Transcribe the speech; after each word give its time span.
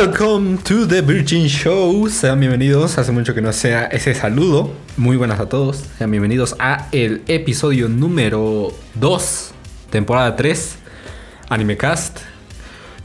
Welcome 0.00 0.58
to 0.58 0.86
the 0.86 1.02
Virgin 1.02 1.48
Show. 1.48 2.08
Sean 2.08 2.38
bienvenidos. 2.38 2.98
Hace 2.98 3.10
mucho 3.10 3.34
que 3.34 3.40
no 3.40 3.52
sea 3.52 3.86
ese 3.86 4.14
saludo. 4.14 4.72
Muy 4.96 5.16
buenas 5.16 5.40
a 5.40 5.48
todos. 5.48 5.82
Sean 5.98 6.12
bienvenidos 6.12 6.54
a 6.60 6.86
el 6.92 7.22
episodio 7.26 7.88
número 7.88 8.72
2, 8.94 9.50
temporada 9.90 10.36
3, 10.36 10.76
Animecast 11.48 12.20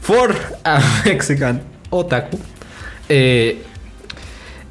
for 0.00 0.36
a 0.62 0.80
Mexican 1.04 1.62
Otaku. 1.90 2.38
Eh, 3.08 3.60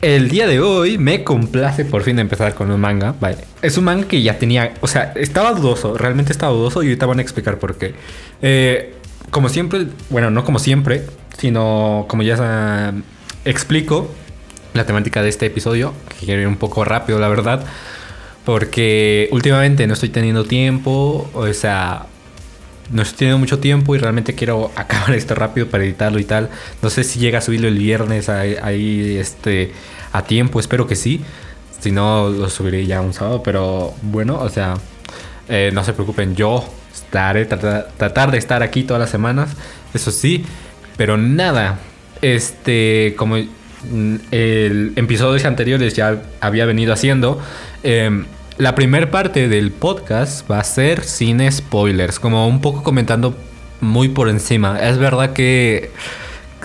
el 0.01 0.29
día 0.29 0.47
de 0.47 0.61
hoy 0.61 0.97
me 0.97 1.25
complace 1.25 1.83
por 1.83 2.03
fin 2.03 2.19
empezar 2.19 2.53
con 2.53 2.71
un 2.71 2.79
manga. 2.79 3.13
Vale. 3.19 3.39
Es 3.61 3.77
un 3.77 3.83
manga 3.83 4.07
que 4.07 4.21
ya 4.21 4.39
tenía. 4.39 4.75
O 4.79 4.87
sea, 4.87 5.11
estaba 5.17 5.51
dudoso. 5.51 5.97
Realmente 5.97 6.31
estaba 6.31 6.53
dudoso 6.53 6.83
y 6.83 6.85
ahorita 6.87 7.05
van 7.05 7.19
a 7.19 7.21
explicar 7.21 7.59
por 7.59 7.77
qué. 7.77 7.93
Eh, 8.41 8.93
como 9.29 9.49
siempre, 9.49 9.87
bueno, 10.09 10.29
no 10.29 10.45
como 10.45 10.59
siempre, 10.59 11.05
sino 11.37 12.05
como 12.07 12.23
ya 12.23 12.93
explico 13.45 14.09
la 14.73 14.85
temática 14.85 15.21
de 15.21 15.29
este 15.29 15.45
episodio, 15.45 15.93
que 16.09 16.25
quiero 16.25 16.41
ir 16.41 16.47
un 16.47 16.57
poco 16.57 16.83
rápido, 16.83 17.19
la 17.19 17.27
verdad, 17.27 17.63
porque 18.45 19.29
últimamente 19.31 19.85
no 19.87 19.93
estoy 19.93 20.09
teniendo 20.09 20.45
tiempo, 20.45 21.29
o 21.33 21.53
sea, 21.53 22.07
no 22.91 23.01
estoy 23.01 23.19
teniendo 23.19 23.39
mucho 23.39 23.59
tiempo 23.59 23.95
y 23.95 23.99
realmente 23.99 24.35
quiero 24.35 24.71
acabar 24.75 25.13
esto 25.13 25.35
rápido 25.35 25.67
para 25.67 25.83
editarlo 25.83 26.19
y 26.19 26.25
tal. 26.25 26.49
No 26.81 26.89
sé 26.89 27.03
si 27.03 27.19
llega 27.19 27.39
a 27.39 27.41
subirlo 27.41 27.67
el 27.67 27.77
viernes 27.77 28.29
ahí, 28.29 29.17
este, 29.17 29.71
a 30.11 30.23
tiempo, 30.23 30.59
espero 30.59 30.87
que 30.87 30.95
sí. 30.95 31.21
Si 31.79 31.91
no, 31.91 32.29
lo 32.29 32.49
subiré 32.49 32.85
ya 32.85 33.01
un 33.01 33.13
sábado, 33.13 33.43
pero 33.43 33.93
bueno, 34.01 34.39
o 34.39 34.49
sea, 34.49 34.75
eh, 35.49 35.71
no 35.73 35.83
se 35.83 35.91
preocupen, 35.93 36.35
yo 36.35 36.63
estaré, 36.93 37.45
tratar 37.45 38.31
de 38.31 38.37
estar 38.37 38.63
aquí 38.63 38.83
todas 38.83 39.01
las 39.01 39.09
semanas, 39.09 39.49
eso 39.93 40.11
sí, 40.11 40.45
pero 40.97 41.17
nada, 41.17 41.79
este, 42.21 43.15
como 43.17 43.37
el 43.37 44.93
episodios 44.95 45.45
anteriores 45.45 45.93
ya 45.93 46.21
había 46.39 46.65
venido 46.65 46.93
haciendo, 46.93 47.39
em, 47.83 48.25
la 48.57 48.75
primera 48.75 49.09
parte 49.09 49.47
del 49.47 49.71
podcast 49.71 50.49
va 50.49 50.59
a 50.59 50.63
ser 50.63 51.03
sin 51.03 51.51
spoilers, 51.51 52.19
como 52.19 52.47
un 52.47 52.61
poco 52.61 52.83
comentando 52.83 53.35
muy 53.81 54.09
por 54.09 54.29
encima. 54.29 54.79
Es 54.79 54.97
verdad 54.97 55.33
que 55.33 55.91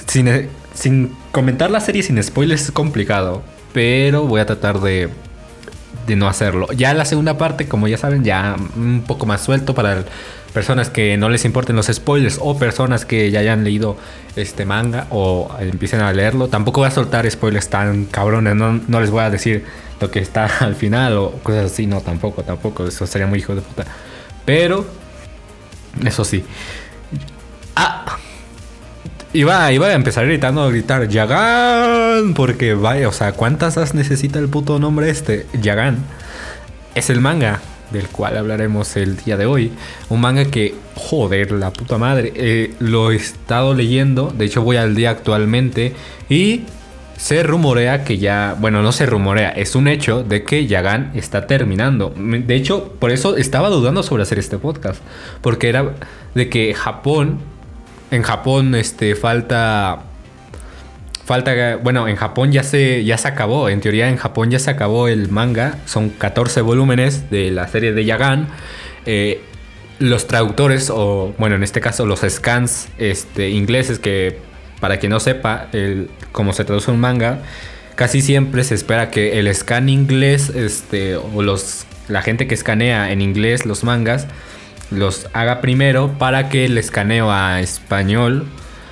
sin, 0.06 0.48
sin 0.74 1.12
comentar 1.32 1.70
la 1.70 1.80
serie 1.80 2.02
sin 2.02 2.22
spoilers 2.22 2.62
es 2.62 2.70
complicado, 2.70 3.42
pero 3.72 4.24
voy 4.24 4.40
a 4.40 4.46
tratar 4.46 4.80
de, 4.80 5.08
de 6.06 6.16
no 6.16 6.28
hacerlo. 6.28 6.66
Ya 6.72 6.92
la 6.94 7.04
segunda 7.04 7.38
parte, 7.38 7.68
como 7.68 7.88
ya 7.88 7.96
saben, 7.96 8.24
ya 8.24 8.56
un 8.76 9.02
poco 9.06 9.26
más 9.26 9.40
suelto 9.40 9.74
para 9.74 10.04
personas 10.58 10.90
que 10.90 11.16
no 11.16 11.28
les 11.28 11.44
importen 11.44 11.76
los 11.76 11.86
spoilers 11.86 12.40
o 12.42 12.58
personas 12.58 13.04
que 13.04 13.30
ya 13.30 13.38
hayan 13.38 13.62
leído 13.62 13.96
este 14.34 14.64
manga 14.64 15.06
o 15.10 15.48
empiecen 15.60 16.00
a 16.00 16.12
leerlo. 16.12 16.48
Tampoco 16.48 16.80
voy 16.80 16.88
a 16.88 16.90
soltar 16.90 17.30
spoilers 17.30 17.68
tan 17.68 18.06
cabrones, 18.06 18.56
no, 18.56 19.00
les 19.00 19.10
voy 19.12 19.22
a 19.22 19.30
decir 19.30 19.64
lo 20.00 20.10
que 20.10 20.18
está 20.18 20.46
al 20.58 20.74
final 20.74 21.16
o 21.16 21.30
cosas 21.44 21.70
así, 21.70 21.86
no, 21.86 22.00
tampoco, 22.00 22.42
tampoco, 22.42 22.88
eso 22.88 23.06
sería 23.06 23.28
muy 23.28 23.38
hijo 23.38 23.54
de 23.54 23.60
puta. 23.60 23.84
Pero, 24.44 24.84
eso 26.04 26.24
sí. 26.24 26.44
Ah, 27.76 28.18
Iba, 29.32 29.70
iba 29.70 29.86
a 29.86 29.92
empezar 29.92 30.26
gritando, 30.26 30.64
a 30.64 30.70
gritar 30.70 31.06
Yagan, 31.06 32.34
porque 32.34 32.74
vaya, 32.74 33.06
o 33.06 33.12
sea, 33.12 33.30
¿cuántas 33.30 33.78
as 33.78 33.94
necesita 33.94 34.40
el 34.40 34.48
puto 34.48 34.80
nombre 34.80 35.08
este? 35.08 35.46
Yagan. 35.52 35.98
Es 36.96 37.10
el 37.10 37.20
manga 37.20 37.60
del 37.90 38.08
cual 38.08 38.36
hablaremos 38.36 38.96
el 38.96 39.16
día 39.16 39.36
de 39.36 39.46
hoy. 39.46 39.72
Un 40.08 40.20
manga 40.20 40.44
que, 40.44 40.74
joder, 40.94 41.52
la 41.52 41.72
puta 41.72 41.98
madre, 41.98 42.32
eh, 42.34 42.74
lo 42.78 43.10
he 43.10 43.16
estado 43.16 43.74
leyendo, 43.74 44.32
de 44.36 44.44
hecho 44.44 44.62
voy 44.62 44.76
al 44.76 44.94
día 44.94 45.10
actualmente 45.10 45.94
y 46.28 46.62
se 47.18 47.42
rumorea 47.42 48.04
que 48.04 48.18
ya, 48.18 48.56
bueno, 48.58 48.80
no 48.80 48.92
se 48.92 49.04
rumorea, 49.04 49.50
es 49.50 49.74
un 49.74 49.88
hecho 49.88 50.22
de 50.22 50.44
que 50.44 50.66
Yagan 50.66 51.10
está 51.14 51.46
terminando. 51.46 52.14
De 52.16 52.54
hecho, 52.54 52.94
por 52.98 53.10
eso 53.10 53.36
estaba 53.36 53.68
dudando 53.70 54.04
sobre 54.04 54.22
hacer 54.22 54.38
este 54.38 54.56
podcast, 54.56 55.02
porque 55.42 55.68
era 55.68 55.94
de 56.34 56.48
que 56.48 56.72
Japón, 56.74 57.40
en 58.12 58.22
Japón, 58.22 58.74
este, 58.76 59.16
falta 59.16 60.04
falta, 61.28 61.76
bueno, 61.76 62.08
en 62.08 62.16
Japón 62.16 62.52
ya 62.52 62.62
se, 62.62 63.04
ya 63.04 63.18
se 63.18 63.28
acabó, 63.28 63.68
en 63.68 63.82
teoría 63.82 64.08
en 64.08 64.16
Japón 64.16 64.50
ya 64.50 64.58
se 64.58 64.70
acabó 64.70 65.08
el 65.08 65.28
manga, 65.28 65.76
son 65.84 66.08
14 66.08 66.62
volúmenes 66.62 67.30
de 67.30 67.50
la 67.50 67.68
serie 67.68 67.92
de 67.92 68.06
Yagan. 68.06 68.48
Eh, 69.04 69.42
los 69.98 70.26
traductores, 70.26 70.88
o 70.90 71.34
bueno, 71.36 71.56
en 71.56 71.62
este 71.62 71.82
caso 71.82 72.06
los 72.06 72.20
scans 72.20 72.88
este, 72.96 73.50
ingleses, 73.50 73.98
que 73.98 74.38
para 74.80 74.96
quien 74.96 75.10
no 75.10 75.20
sepa 75.20 75.68
el, 75.72 76.08
cómo 76.32 76.54
se 76.54 76.64
traduce 76.64 76.90
un 76.90 76.98
manga, 76.98 77.40
casi 77.94 78.22
siempre 78.22 78.64
se 78.64 78.74
espera 78.74 79.10
que 79.10 79.38
el 79.38 79.54
scan 79.54 79.90
inglés, 79.90 80.48
este, 80.48 81.16
o 81.16 81.42
los, 81.42 81.84
la 82.08 82.22
gente 82.22 82.46
que 82.46 82.54
escanea 82.54 83.12
en 83.12 83.20
inglés 83.20 83.66
los 83.66 83.84
mangas, 83.84 84.26
los 84.90 85.26
haga 85.34 85.60
primero 85.60 86.16
para 86.18 86.48
que 86.48 86.64
el 86.64 86.78
escaneo 86.78 87.30
a 87.30 87.60
español 87.60 88.46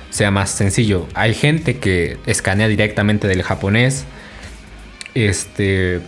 sea 0.09 0.31
más 0.31 0.49
sencillo. 0.49 1.07
Hay 1.13 1.33
gente 1.33 1.77
que 1.77 2.17
escanea 2.25 2.67
directamente 2.67 3.27
del 3.27 3.43
japonés, 3.43 4.05
este, 5.13 6.01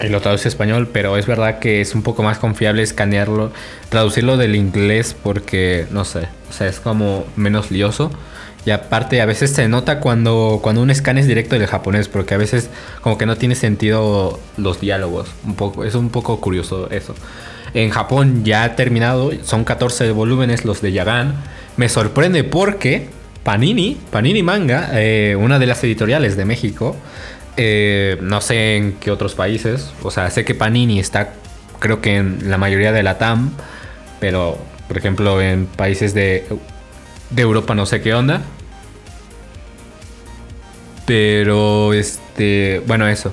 y 0.00 0.08
lo 0.08 0.20
traduce 0.20 0.48
a 0.48 0.50
español, 0.50 0.88
pero 0.92 1.16
es 1.16 1.26
verdad 1.26 1.58
que 1.58 1.80
es 1.80 1.94
un 1.94 2.02
poco 2.02 2.22
más 2.22 2.38
confiable 2.38 2.82
escanearlo, 2.82 3.52
traducirlo 3.88 4.36
del 4.36 4.56
inglés 4.56 5.16
porque, 5.20 5.86
no 5.90 6.04
sé, 6.04 6.28
o 6.48 6.52
sea, 6.52 6.68
es 6.68 6.80
como 6.80 7.24
menos 7.36 7.70
lioso. 7.70 8.10
Y 8.66 8.72
aparte, 8.72 9.22
a 9.22 9.26
veces 9.26 9.52
se 9.52 9.68
nota 9.68 10.00
cuando, 10.00 10.60
cuando 10.62 10.82
un 10.82 10.94
scan 10.94 11.16
es 11.16 11.26
directo 11.26 11.58
del 11.58 11.66
japonés, 11.66 12.08
porque 12.08 12.34
a 12.34 12.36
veces 12.36 12.68
como 13.00 13.16
que 13.16 13.24
no 13.24 13.36
tiene 13.36 13.54
sentido 13.54 14.38
los 14.58 14.80
diálogos. 14.80 15.28
Un 15.44 15.54
poco, 15.54 15.84
es 15.84 15.94
un 15.94 16.10
poco 16.10 16.40
curioso 16.40 16.90
eso. 16.90 17.14
En 17.74 17.90
Japón 17.90 18.44
ya 18.44 18.64
ha 18.64 18.76
terminado, 18.76 19.30
son 19.42 19.64
14 19.64 20.10
volúmenes 20.12 20.64
los 20.64 20.80
de 20.80 20.92
Yagan 20.92 21.34
me 21.76 21.88
sorprende 21.88 22.44
porque 22.44 23.08
Panini, 23.42 23.96
Panini 24.10 24.42
Manga, 24.42 24.90
eh, 24.94 25.36
una 25.38 25.58
de 25.58 25.66
las 25.66 25.82
editoriales 25.82 26.36
de 26.36 26.44
México, 26.44 26.96
eh, 27.56 28.18
no 28.20 28.40
sé 28.40 28.76
en 28.76 28.92
qué 28.94 29.10
otros 29.10 29.34
países, 29.34 29.92
o 30.02 30.10
sea, 30.10 30.30
sé 30.30 30.44
que 30.44 30.54
Panini 30.54 31.00
está 31.00 31.32
creo 31.78 32.00
que 32.00 32.16
en 32.16 32.50
la 32.50 32.58
mayoría 32.58 32.92
de 32.92 33.02
la 33.02 33.18
TAM, 33.18 33.52
pero 34.20 34.58
por 34.86 34.98
ejemplo 34.98 35.40
en 35.40 35.66
países 35.66 36.14
de, 36.14 36.46
de 37.30 37.42
Europa 37.42 37.74
no 37.74 37.86
sé 37.86 38.00
qué 38.02 38.14
onda. 38.14 38.42
Pero 41.06 41.92
este, 41.92 42.82
bueno, 42.86 43.08
eso. 43.08 43.32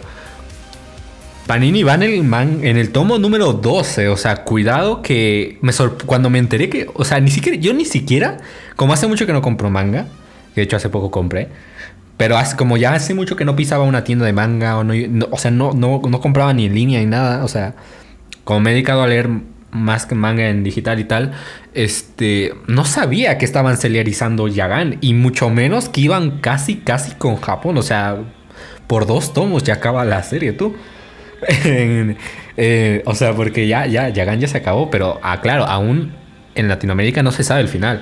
Panini 1.47 1.84
va 1.84 1.96
en 1.96 2.03
el, 2.03 2.24
man, 2.24 2.59
en 2.63 2.78
el 2.78 2.91
tomo 2.91 3.18
número 3.18 3.53
12. 3.53 4.09
O 4.09 4.18
sea, 4.18 4.44
cuidado 4.44 5.02
que 5.02 5.58
me 5.62 5.72
cuando 6.06 6.30
me 6.30 6.40
enteré 6.40 6.69
que. 6.69 6.88
O 6.94 7.06
sea, 7.06 7.19
ni 7.19 7.31
siquiera. 7.31 7.58
Yo 7.58 7.74
ni 7.74 7.85
siquiera. 7.85 8.38
Como 8.75 8.94
hace 8.94 9.08
mucho 9.08 9.25
que 9.25 9.34
no 9.34 9.41
compro 9.41 9.69
manga. 9.69 10.07
De 10.56 10.62
hecho 10.62 10.75
hace 10.75 10.90
poco 10.90 11.09
compré. 11.09 11.48
Pero 12.18 12.38
como 12.57 12.77
ya 12.77 12.94
hace 12.94 13.13
mucho 13.13 13.36
que 13.36 13.45
no 13.45 13.56
pisaba 13.56 13.83
una 13.86 14.04
tienda 14.04 14.25
de 14.25 14.33
manga. 14.33 14.77
O, 14.77 14.83
no, 14.83 15.27
o 15.31 15.38
sea, 15.38 15.51
no, 15.51 15.74
no, 15.74 16.01
no 16.07 16.19
compraba 16.19 16.54
ni 16.54 16.66
en 16.66 16.75
línea 16.75 17.00
ni 17.00 17.06
nada. 17.06 17.45
O 17.45 17.48
sea, 17.48 17.75
como 18.44 18.60
me 18.60 18.72
he 18.72 18.74
dedicado 18.74 19.01
a 19.04 19.07
leer 19.07 19.30
más 19.72 20.06
que 20.06 20.16
manga 20.16 20.50
en 20.50 20.63
digital 20.63 21.00
y 21.00 21.04
tal, 21.04 21.33
este, 21.74 22.54
no 22.68 22.86
sabía 22.86 23.38
que 23.38 23.45
estaban 23.45 23.77
serializando 23.77 24.48
Yagan 24.48 24.98
y 25.01 25.13
mucho 25.13 25.50
menos 25.50 25.89
que 25.89 26.01
iban 26.01 26.39
casi, 26.39 26.77
casi 26.77 27.12
con 27.12 27.38
Japón, 27.38 27.77
o 27.77 27.83
sea, 27.83 28.18
por 28.88 29.06
dos 29.06 29.33
tomos 29.33 29.63
ya 29.63 29.75
acaba 29.75 30.06
la 30.06 30.24
serie, 30.24 30.54
tú. 30.54 30.75
Eh, 32.60 33.04
o 33.06 33.13
sea, 33.13 33.36
porque 33.36 33.68
ya, 33.68 33.86
ya, 33.86 34.10
Yagan 34.10 34.39
ya 34.39 34.48
se 34.48 34.57
acabó, 34.57 34.89
pero 34.89 35.19
ah, 35.22 35.42
claro, 35.42 35.66
aún 35.66 36.12
en 36.56 36.68
Latinoamérica 36.68 37.22
no 37.22 37.31
se 37.31 37.44
sabe 37.44 37.62
el 37.62 37.68
final. 37.68 38.01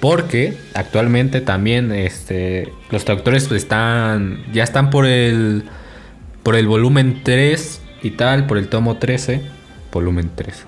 Porque 0.00 0.56
actualmente 0.72 1.42
también 1.42 1.92
este, 1.92 2.72
los 2.90 3.04
traductores 3.04 3.46
pues, 3.46 3.62
están, 3.62 4.42
ya 4.54 4.64
están 4.64 4.88
por 4.88 5.04
el, 5.06 5.64
por 6.42 6.56
el 6.56 6.66
volumen 6.66 7.20
3 7.22 7.82
y 8.02 8.10
tal, 8.12 8.46
por 8.46 8.56
el 8.56 8.68
tomo 8.68 8.96
13. 8.96 9.42
Volumen 9.92 10.30
13. 10.34 10.64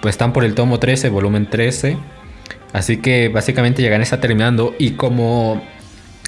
Pues 0.00 0.14
están 0.14 0.32
por 0.32 0.44
el 0.44 0.54
tomo 0.54 0.78
13, 0.78 1.08
volumen 1.08 1.46
13. 1.46 1.96
Así 2.72 2.98
que 2.98 3.28
básicamente 3.28 3.82
Yagan 3.82 4.02
está 4.02 4.20
terminando 4.20 4.74
y 4.78 4.92
como 4.92 5.62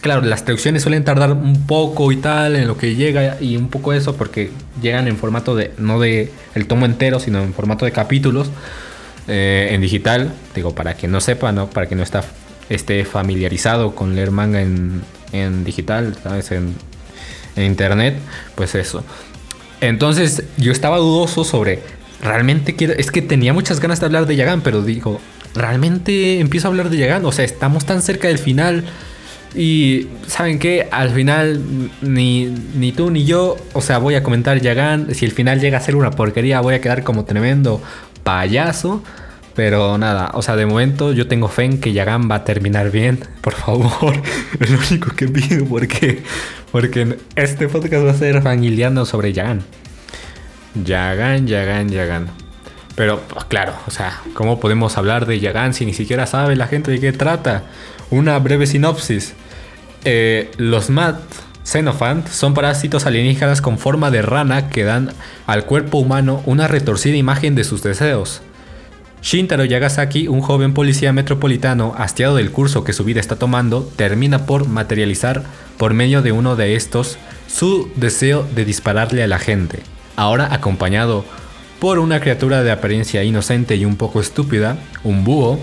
claro, 0.00 0.22
las 0.22 0.44
traducciones 0.44 0.82
suelen 0.82 1.04
tardar 1.04 1.32
un 1.32 1.66
poco 1.66 2.12
y 2.12 2.16
tal 2.16 2.56
en 2.56 2.66
lo 2.66 2.76
que 2.76 2.94
llega 2.94 3.40
y 3.40 3.56
un 3.56 3.68
poco 3.68 3.92
eso 3.92 4.16
porque 4.16 4.50
llegan 4.80 5.08
en 5.08 5.16
formato 5.16 5.54
de, 5.54 5.72
no 5.78 6.00
de 6.00 6.32
el 6.54 6.66
tomo 6.66 6.86
entero, 6.86 7.20
sino 7.20 7.42
en 7.42 7.52
formato 7.54 7.84
de 7.84 7.92
capítulos 7.92 8.50
eh, 9.28 9.68
en 9.72 9.80
digital. 9.80 10.32
Digo, 10.54 10.74
para 10.74 10.94
quien 10.94 11.12
no 11.12 11.20
sepa, 11.20 11.52
¿no? 11.52 11.68
Para 11.68 11.86
quien 11.86 11.98
no 11.98 12.04
está, 12.04 12.24
esté 12.68 13.04
familiarizado 13.04 13.94
con 13.94 14.14
leer 14.14 14.30
manga 14.30 14.60
en, 14.60 15.02
digital, 15.64 16.16
¿sabes? 16.22 16.50
En, 16.52 16.74
en 17.56 17.64
internet, 17.64 18.18
pues 18.54 18.74
eso. 18.74 19.04
Entonces 19.80 20.44
yo 20.56 20.72
estaba 20.72 20.96
dudoso 20.96 21.44
sobre, 21.44 21.82
realmente 22.22 22.74
quiero, 22.74 22.94
es 22.94 23.10
que 23.10 23.20
tenía 23.20 23.52
muchas 23.52 23.80
ganas 23.80 24.00
de 24.00 24.06
hablar 24.06 24.26
de 24.26 24.36
Yagan, 24.36 24.62
pero 24.62 24.82
digo, 24.82 25.20
realmente 25.54 26.40
empiezo 26.40 26.68
a 26.68 26.70
hablar 26.70 26.90
de 26.90 26.98
Yagan. 26.98 27.24
O 27.24 27.32
sea, 27.32 27.44
estamos 27.44 27.84
tan 27.84 28.02
cerca 28.02 28.28
del 28.28 28.38
final. 28.38 28.84
Y 29.56 30.08
saben 30.26 30.58
qué, 30.58 30.86
al 30.90 31.10
final 31.10 31.62
ni, 32.02 32.46
ni 32.74 32.92
tú 32.92 33.10
ni 33.10 33.24
yo, 33.24 33.56
o 33.72 33.80
sea, 33.80 33.96
voy 33.98 34.14
a 34.14 34.22
comentar 34.22 34.60
Yagan. 34.60 35.14
Si 35.14 35.24
el 35.24 35.32
final 35.32 35.60
llega 35.60 35.78
a 35.78 35.80
ser 35.80 35.96
una 35.96 36.10
porquería, 36.10 36.60
voy 36.60 36.74
a 36.74 36.80
quedar 36.82 37.02
como 37.04 37.24
tremendo 37.24 37.82
payaso. 38.22 39.02
Pero 39.54 39.96
nada, 39.96 40.32
o 40.34 40.42
sea, 40.42 40.54
de 40.54 40.66
momento 40.66 41.14
yo 41.14 41.26
tengo 41.28 41.48
fe 41.48 41.64
en 41.64 41.80
que 41.80 41.94
Yagan 41.94 42.30
va 42.30 42.36
a 42.36 42.44
terminar 42.44 42.90
bien. 42.90 43.18
Por 43.40 43.54
favor, 43.54 44.14
es 44.60 44.70
lo 44.70 44.78
único 44.78 45.16
que 45.16 45.26
pido 45.26 45.64
porque, 45.64 46.22
porque 46.70 47.16
este 47.34 47.66
podcast 47.66 48.04
va 48.04 48.10
a 48.10 48.14
ser 48.14 48.42
familiando 48.42 49.06
sobre 49.06 49.32
Yagan. 49.32 49.62
Yagan, 50.84 51.46
Yagan, 51.46 51.88
Yagan. 51.88 52.26
Pero 52.96 53.20
pues, 53.20 53.46
claro, 53.46 53.72
o 53.86 53.90
sea, 53.90 54.20
¿cómo 54.34 54.60
podemos 54.60 54.98
hablar 54.98 55.24
de 55.24 55.40
Yagan 55.40 55.72
si 55.72 55.86
ni 55.86 55.94
siquiera 55.94 56.26
sabe 56.26 56.56
la 56.56 56.66
gente 56.66 56.90
de 56.90 57.00
qué 57.00 57.12
trata? 57.12 57.62
Una 58.10 58.38
breve 58.38 58.66
sinopsis. 58.66 59.34
Eh, 60.04 60.50
los 60.58 60.90
Mat 60.90 61.16
Xenophant 61.64 62.28
son 62.28 62.54
parásitos 62.54 63.06
alienígenas 63.06 63.60
con 63.60 63.78
forma 63.78 64.10
de 64.12 64.22
rana 64.22 64.68
que 64.68 64.84
dan 64.84 65.12
al 65.46 65.64
cuerpo 65.64 65.98
humano 65.98 66.42
una 66.46 66.68
retorcida 66.68 67.16
imagen 67.16 67.56
de 67.56 67.64
sus 67.64 67.82
deseos. 67.82 68.42
Shintaro 69.20 69.64
Yagasaki, 69.64 70.28
un 70.28 70.40
joven 70.40 70.72
policía 70.72 71.12
metropolitano 71.12 71.94
hastiado 71.98 72.36
del 72.36 72.52
curso 72.52 72.84
que 72.84 72.92
su 72.92 73.02
vida 73.02 73.18
está 73.18 73.34
tomando, 73.34 73.82
termina 73.96 74.46
por 74.46 74.68
materializar 74.68 75.42
por 75.76 75.94
medio 75.94 76.22
de 76.22 76.30
uno 76.30 76.54
de 76.54 76.76
estos 76.76 77.18
su 77.48 77.90
deseo 77.96 78.46
de 78.54 78.64
dispararle 78.64 79.24
a 79.24 79.26
la 79.26 79.40
gente. 79.40 79.80
Ahora 80.14 80.54
acompañado 80.54 81.24
por 81.80 81.98
una 81.98 82.20
criatura 82.20 82.62
de 82.62 82.70
apariencia 82.70 83.24
inocente 83.24 83.74
y 83.74 83.84
un 83.84 83.96
poco 83.96 84.20
estúpida, 84.20 84.78
un 85.02 85.24
búho, 85.24 85.58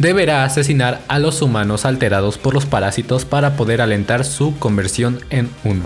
deberá 0.00 0.44
asesinar 0.44 1.02
a 1.08 1.18
los 1.18 1.42
humanos 1.42 1.84
alterados 1.84 2.38
por 2.38 2.54
los 2.54 2.64
parásitos 2.64 3.26
para 3.26 3.56
poder 3.56 3.82
alentar 3.82 4.24
su 4.24 4.58
conversión 4.58 5.20
en 5.28 5.50
uno. 5.62 5.84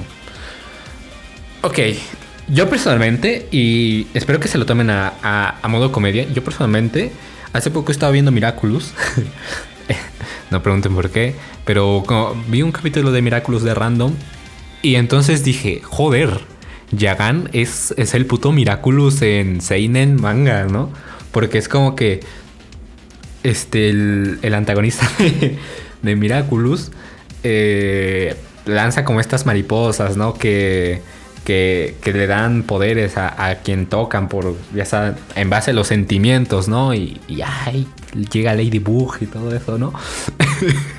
Ok, 1.62 1.80
yo 2.48 2.68
personalmente, 2.68 3.48
y 3.50 4.06
espero 4.14 4.38
que 4.38 4.48
se 4.48 4.56
lo 4.56 4.66
tomen 4.66 4.90
a, 4.90 5.60
modo 5.68 5.90
comedia, 5.90 6.26
yo 6.32 6.44
personalmente, 6.44 7.10
hace 7.52 7.70
poco 7.70 7.90
estaba 7.90 8.12
viendo 8.12 8.30
Miraculous. 8.30 8.94
no 10.50 10.62
pregunten 10.62 10.94
por 10.94 11.10
qué, 11.10 11.34
pero 11.64 12.04
vi 12.48 12.62
un 12.62 12.70
capítulo 12.70 13.10
de 13.10 13.20
Miraculous 13.20 13.64
de 13.64 13.74
Random 13.74 14.12
y 14.80 14.94
entonces 14.94 15.42
dije, 15.42 15.80
joder, 15.82 16.40
Yagan 16.92 17.48
es, 17.52 17.92
es 17.96 18.14
el 18.14 18.26
puto 18.26 18.52
Miraculous 18.52 19.22
en 19.22 19.60
Seinen 19.60 20.20
manga, 20.20 20.64
¿no? 20.64 20.90
Porque 21.32 21.58
es 21.58 21.68
como 21.68 21.96
que 21.96 22.20
este, 23.44 23.90
el, 23.90 24.54
antagonista 24.54 25.08
de, 26.02 26.16
Miraculous 26.16 26.90
eh, 27.44 28.34
lanza 28.66 29.04
como 29.04 29.20
estas 29.20 29.46
mariposas, 29.46 30.16
¿no? 30.16 30.34
Que 30.34 31.00
que, 31.44 31.94
le 32.04 32.26
dan 32.26 32.62
poderes 32.62 33.16
a, 33.16 33.58
quien 33.62 33.86
tocan 33.86 34.28
por, 34.28 34.56
ya 34.74 34.84
sea, 34.84 35.14
en 35.34 35.50
base 35.50 35.70
a 35.70 35.74
los 35.74 35.88
sentimientos, 35.88 36.68
¿no? 36.68 36.94
Y, 36.94 37.20
y 37.28 37.42
ay, 37.42 37.86
llega 38.32 38.54
Ladybug 38.54 39.16
y 39.20 39.26
todo 39.26 39.54
eso, 39.54 39.78
¿no? 39.78 39.92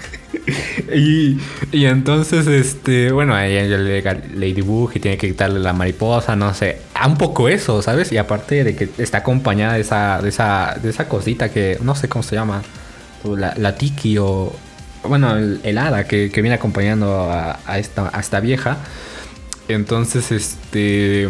y, 0.93 1.39
y, 1.71 1.85
entonces, 1.85 2.47
este, 2.47 3.11
bueno, 3.11 3.33
ahí 3.33 3.53
llega 3.67 4.13
Ladybug 4.13 4.91
y 4.95 4.99
tiene 4.99 5.17
que 5.17 5.27
quitarle 5.29 5.59
la 5.59 5.73
mariposa, 5.73 6.35
no 6.35 6.53
sé. 6.53 6.81
A 6.93 7.07
un 7.07 7.17
poco 7.17 7.49
eso, 7.49 7.81
¿sabes? 7.81 8.11
Y 8.11 8.17
aparte 8.17 8.63
de 8.63 8.75
que 8.75 8.89
está 8.97 9.19
acompañada 9.19 9.73
de 9.73 9.81
esa, 9.81 10.21
de 10.21 10.29
esa, 10.29 10.77
de 10.81 10.89
esa 10.89 11.07
cosita 11.07 11.49
que 11.49 11.79
no 11.81 11.95
sé 11.95 12.09
cómo 12.09 12.23
se 12.23 12.35
llama. 12.35 12.61
La, 13.23 13.75
tiki 13.75 14.17
o. 14.19 14.55
Bueno, 15.03 15.35
el, 15.35 15.77
hada 15.77 16.03
que, 16.07 16.27
viene 16.27 16.53
acompañando 16.53 17.31
a, 17.31 17.79
esta, 17.79 18.11
a 18.13 18.19
esta 18.19 18.39
vieja. 18.39 18.77
Entonces, 19.67 20.31
este... 20.31 21.29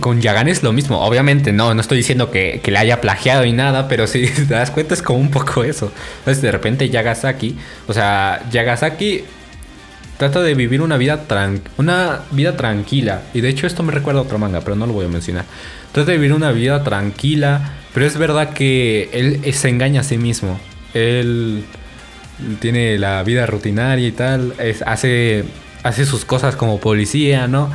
con 0.00 0.20
Yagan 0.20 0.48
es 0.48 0.62
lo 0.62 0.72
mismo. 0.72 1.00
Obviamente, 1.00 1.52
no, 1.52 1.74
no 1.74 1.80
estoy 1.80 1.98
diciendo 1.98 2.30
que, 2.30 2.60
le 2.64 2.78
haya 2.78 3.00
plagiado 3.00 3.44
y 3.44 3.52
nada, 3.52 3.88
pero 3.88 4.06
si 4.08 4.26
te 4.26 4.54
das 4.54 4.70
cuenta 4.70 4.94
es 4.94 5.02
como 5.02 5.18
un 5.18 5.30
poco 5.30 5.64
eso. 5.64 5.92
Entonces, 6.20 6.42
de 6.42 6.52
repente 6.52 6.88
Yagasaki, 6.88 7.56
o 7.86 7.92
sea, 7.92 8.42
Yagasaki 8.50 9.24
trata 10.16 10.40
de 10.40 10.54
vivir 10.54 10.82
una 10.82 10.96
vida, 10.96 11.24
una 11.76 12.20
vida 12.30 12.56
tranquila. 12.56 13.22
Y 13.34 13.40
de 13.40 13.48
hecho 13.48 13.66
esto 13.66 13.82
me 13.82 13.92
recuerda 13.92 14.20
a 14.20 14.22
otro 14.24 14.38
manga, 14.38 14.60
pero 14.60 14.76
no 14.76 14.86
lo 14.86 14.92
voy 14.92 15.06
a 15.06 15.08
mencionar. 15.08 15.44
Trata 15.92 16.10
de 16.10 16.18
vivir 16.18 16.32
una 16.32 16.50
vida 16.52 16.82
tranquila, 16.82 17.72
pero 17.94 18.06
es 18.06 18.16
verdad 18.18 18.52
que 18.52 19.10
él 19.12 19.54
se 19.54 19.68
engaña 19.68 20.00
a 20.00 20.04
sí 20.04 20.18
mismo. 20.18 20.58
Él 20.94 21.64
tiene 22.60 22.98
la 22.98 23.22
vida 23.22 23.46
rutinaria 23.46 24.06
y 24.06 24.12
tal, 24.12 24.54
hace, 24.86 25.44
hace 25.82 26.04
sus 26.04 26.24
cosas 26.24 26.56
como 26.56 26.80
policía, 26.80 27.48
¿no? 27.48 27.70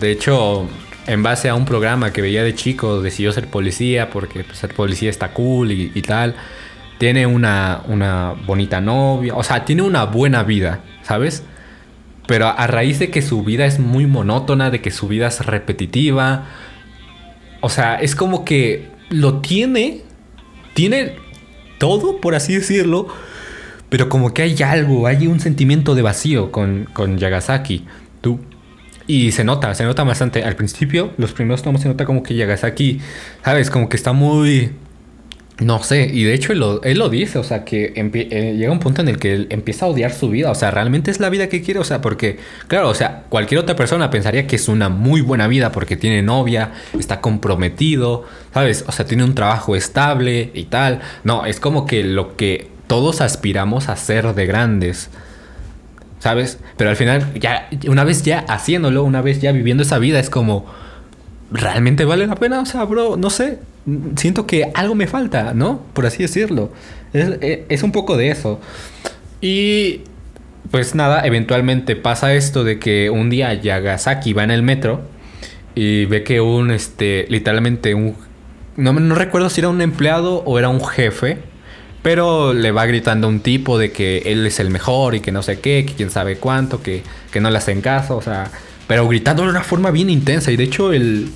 De 0.00 0.10
hecho, 0.10 0.68
en 1.08 1.22
base 1.22 1.48
a 1.48 1.54
un 1.54 1.64
programa 1.64 2.12
que 2.12 2.20
veía 2.20 2.44
de 2.44 2.54
chico, 2.54 3.00
decidió 3.00 3.32
ser 3.32 3.48
policía 3.48 4.10
porque 4.10 4.44
pues, 4.44 4.58
ser 4.58 4.74
policía 4.74 5.10
está 5.10 5.32
cool 5.32 5.72
y, 5.72 6.02
tal. 6.02 6.36
Tiene 6.98 7.26
una, 7.26 7.82
una 7.86 8.34
bonita 8.46 8.80
novia, 8.80 9.34
o 9.34 9.42
sea, 9.42 9.64
tiene 9.64 9.82
una 9.82 10.04
buena 10.04 10.42
vida, 10.42 10.80
¿sabes? 11.02 11.42
Pero 12.26 12.46
a 12.46 12.66
raíz 12.66 12.98
de 12.98 13.10
que 13.10 13.22
su 13.22 13.42
vida 13.42 13.64
es 13.64 13.78
muy 13.78 14.06
monótona, 14.06 14.70
de 14.70 14.82
que 14.82 14.90
su 14.90 15.08
vida 15.08 15.28
es 15.28 15.44
repetitiva, 15.46 16.44
o 17.60 17.70
sea, 17.70 17.96
es 17.96 18.14
como 18.14 18.44
que 18.44 18.90
lo 19.08 19.40
tiene, 19.40 20.02
tiene 20.74 21.16
todo, 21.78 22.20
por 22.20 22.34
así 22.34 22.54
decirlo, 22.54 23.08
pero 23.88 24.10
como 24.10 24.34
que 24.34 24.42
hay 24.42 24.62
algo, 24.62 25.06
hay 25.06 25.26
un 25.26 25.40
sentimiento 25.40 25.94
de 25.94 26.02
vacío 26.02 26.52
con, 26.52 26.86
con 26.92 27.16
Yagasaki. 27.16 27.86
Y 29.08 29.32
se 29.32 29.42
nota, 29.42 29.74
se 29.74 29.84
nota 29.84 30.04
bastante. 30.04 30.44
Al 30.44 30.54
principio, 30.54 31.12
los 31.16 31.32
primeros 31.32 31.62
tomos 31.62 31.80
se 31.80 31.88
nota 31.88 32.04
como 32.04 32.22
que 32.22 32.34
Yagasaki, 32.34 33.00
¿sabes? 33.42 33.70
Como 33.70 33.88
que 33.88 33.96
está 33.96 34.12
muy... 34.12 34.70
No 35.60 35.82
sé, 35.82 36.08
y 36.12 36.22
de 36.22 36.34
hecho 36.34 36.52
él 36.52 36.60
lo, 36.60 37.08
dice, 37.08 37.40
o 37.40 37.42
sea, 37.42 37.64
que 37.64 37.92
eh, 37.96 38.54
llega 38.56 38.70
un 38.70 38.78
punto 38.78 39.02
en 39.02 39.08
el 39.08 39.18
que 39.18 39.34
él 39.34 39.48
empieza 39.50 39.86
a 39.86 39.88
odiar 39.88 40.12
su 40.12 40.30
vida, 40.30 40.52
o 40.52 40.54
sea, 40.54 40.70
realmente 40.70 41.10
es 41.10 41.18
la 41.18 41.30
vida 41.30 41.48
que 41.48 41.62
quiere, 41.62 41.80
o 41.80 41.84
sea, 41.84 42.00
porque, 42.00 42.38
claro, 42.68 42.88
o 42.88 42.94
sea, 42.94 43.24
cualquier 43.28 43.58
otra 43.58 43.74
persona 43.74 44.08
pensaría 44.08 44.46
que 44.46 44.54
es 44.54 44.68
una 44.68 44.88
muy 44.88 45.20
buena 45.20 45.48
vida 45.48 45.72
porque 45.72 45.96
tiene 45.96 46.22
novia, 46.22 46.74
está 46.96 47.20
comprometido, 47.20 48.24
¿sabes? 48.54 48.84
O 48.86 48.92
sea, 48.92 49.04
tiene 49.04 49.24
un 49.24 49.34
trabajo 49.34 49.74
estable 49.74 50.52
y 50.54 50.66
tal. 50.66 51.00
No, 51.24 51.44
es 51.44 51.58
como 51.58 51.86
que 51.86 52.04
lo 52.04 52.36
que 52.36 52.68
todos 52.86 53.20
aspiramos 53.20 53.88
a 53.88 53.96
ser 53.96 54.36
de 54.36 54.46
grandes. 54.46 55.10
¿Sabes? 56.18 56.58
Pero 56.76 56.90
al 56.90 56.96
final, 56.96 57.32
ya, 57.38 57.68
una 57.86 58.04
vez 58.04 58.22
ya 58.22 58.40
haciéndolo, 58.48 59.04
una 59.04 59.22
vez 59.22 59.40
ya 59.40 59.52
viviendo 59.52 59.82
esa 59.82 59.98
vida, 59.98 60.18
es 60.18 60.30
como, 60.30 60.66
¿realmente 61.50 62.04
vale 62.04 62.26
la 62.26 62.34
pena? 62.34 62.60
O 62.60 62.66
sea, 62.66 62.84
bro, 62.84 63.16
no 63.16 63.30
sé. 63.30 63.58
Siento 64.16 64.46
que 64.46 64.70
algo 64.74 64.94
me 64.94 65.06
falta, 65.06 65.54
¿no? 65.54 65.80
Por 65.92 66.06
así 66.06 66.22
decirlo. 66.22 66.72
Es, 67.12 67.82
un 67.82 67.92
poco 67.92 68.16
de 68.16 68.30
eso. 68.30 68.60
Y 69.40 70.02
pues 70.70 70.94
nada, 70.94 71.24
eventualmente 71.24 71.96
pasa 71.96 72.34
esto 72.34 72.64
de 72.64 72.78
que 72.78 73.08
un 73.08 73.30
día 73.30 73.54
Yagasaki 73.54 74.32
va 74.34 74.44
en 74.44 74.50
el 74.50 74.62
metro 74.62 75.00
y 75.74 76.04
ve 76.06 76.24
que 76.24 76.40
un, 76.40 76.70
este, 76.70 77.26
literalmente 77.28 77.94
un... 77.94 78.16
No, 78.76 78.92
no 78.92 79.14
recuerdo 79.14 79.48
si 79.48 79.60
era 79.60 79.70
un 79.70 79.80
empleado 79.80 80.42
o 80.44 80.58
era 80.58 80.68
un 80.68 80.84
jefe 80.84 81.38
pero 82.02 82.52
le 82.54 82.70
va 82.70 82.86
gritando 82.86 83.28
un 83.28 83.40
tipo 83.40 83.78
de 83.78 83.90
que 83.90 84.18
él 84.26 84.46
es 84.46 84.60
el 84.60 84.70
mejor 84.70 85.14
y 85.14 85.20
que 85.20 85.32
no 85.32 85.42
sé 85.42 85.60
qué, 85.60 85.84
que 85.86 85.94
quién 85.94 86.10
sabe 86.10 86.36
cuánto, 86.36 86.82
que, 86.82 87.02
no 87.40 87.50
le 87.50 87.58
hacen 87.58 87.80
caso, 87.80 88.16
o 88.16 88.22
sea, 88.22 88.50
pero 88.86 89.06
gritando 89.06 89.44
de 89.44 89.50
una 89.50 89.62
forma 89.62 89.90
bien 89.90 90.10
intensa. 90.10 90.50
Y 90.50 90.56
de 90.56 90.64
hecho, 90.64 90.92
el, 90.92 91.30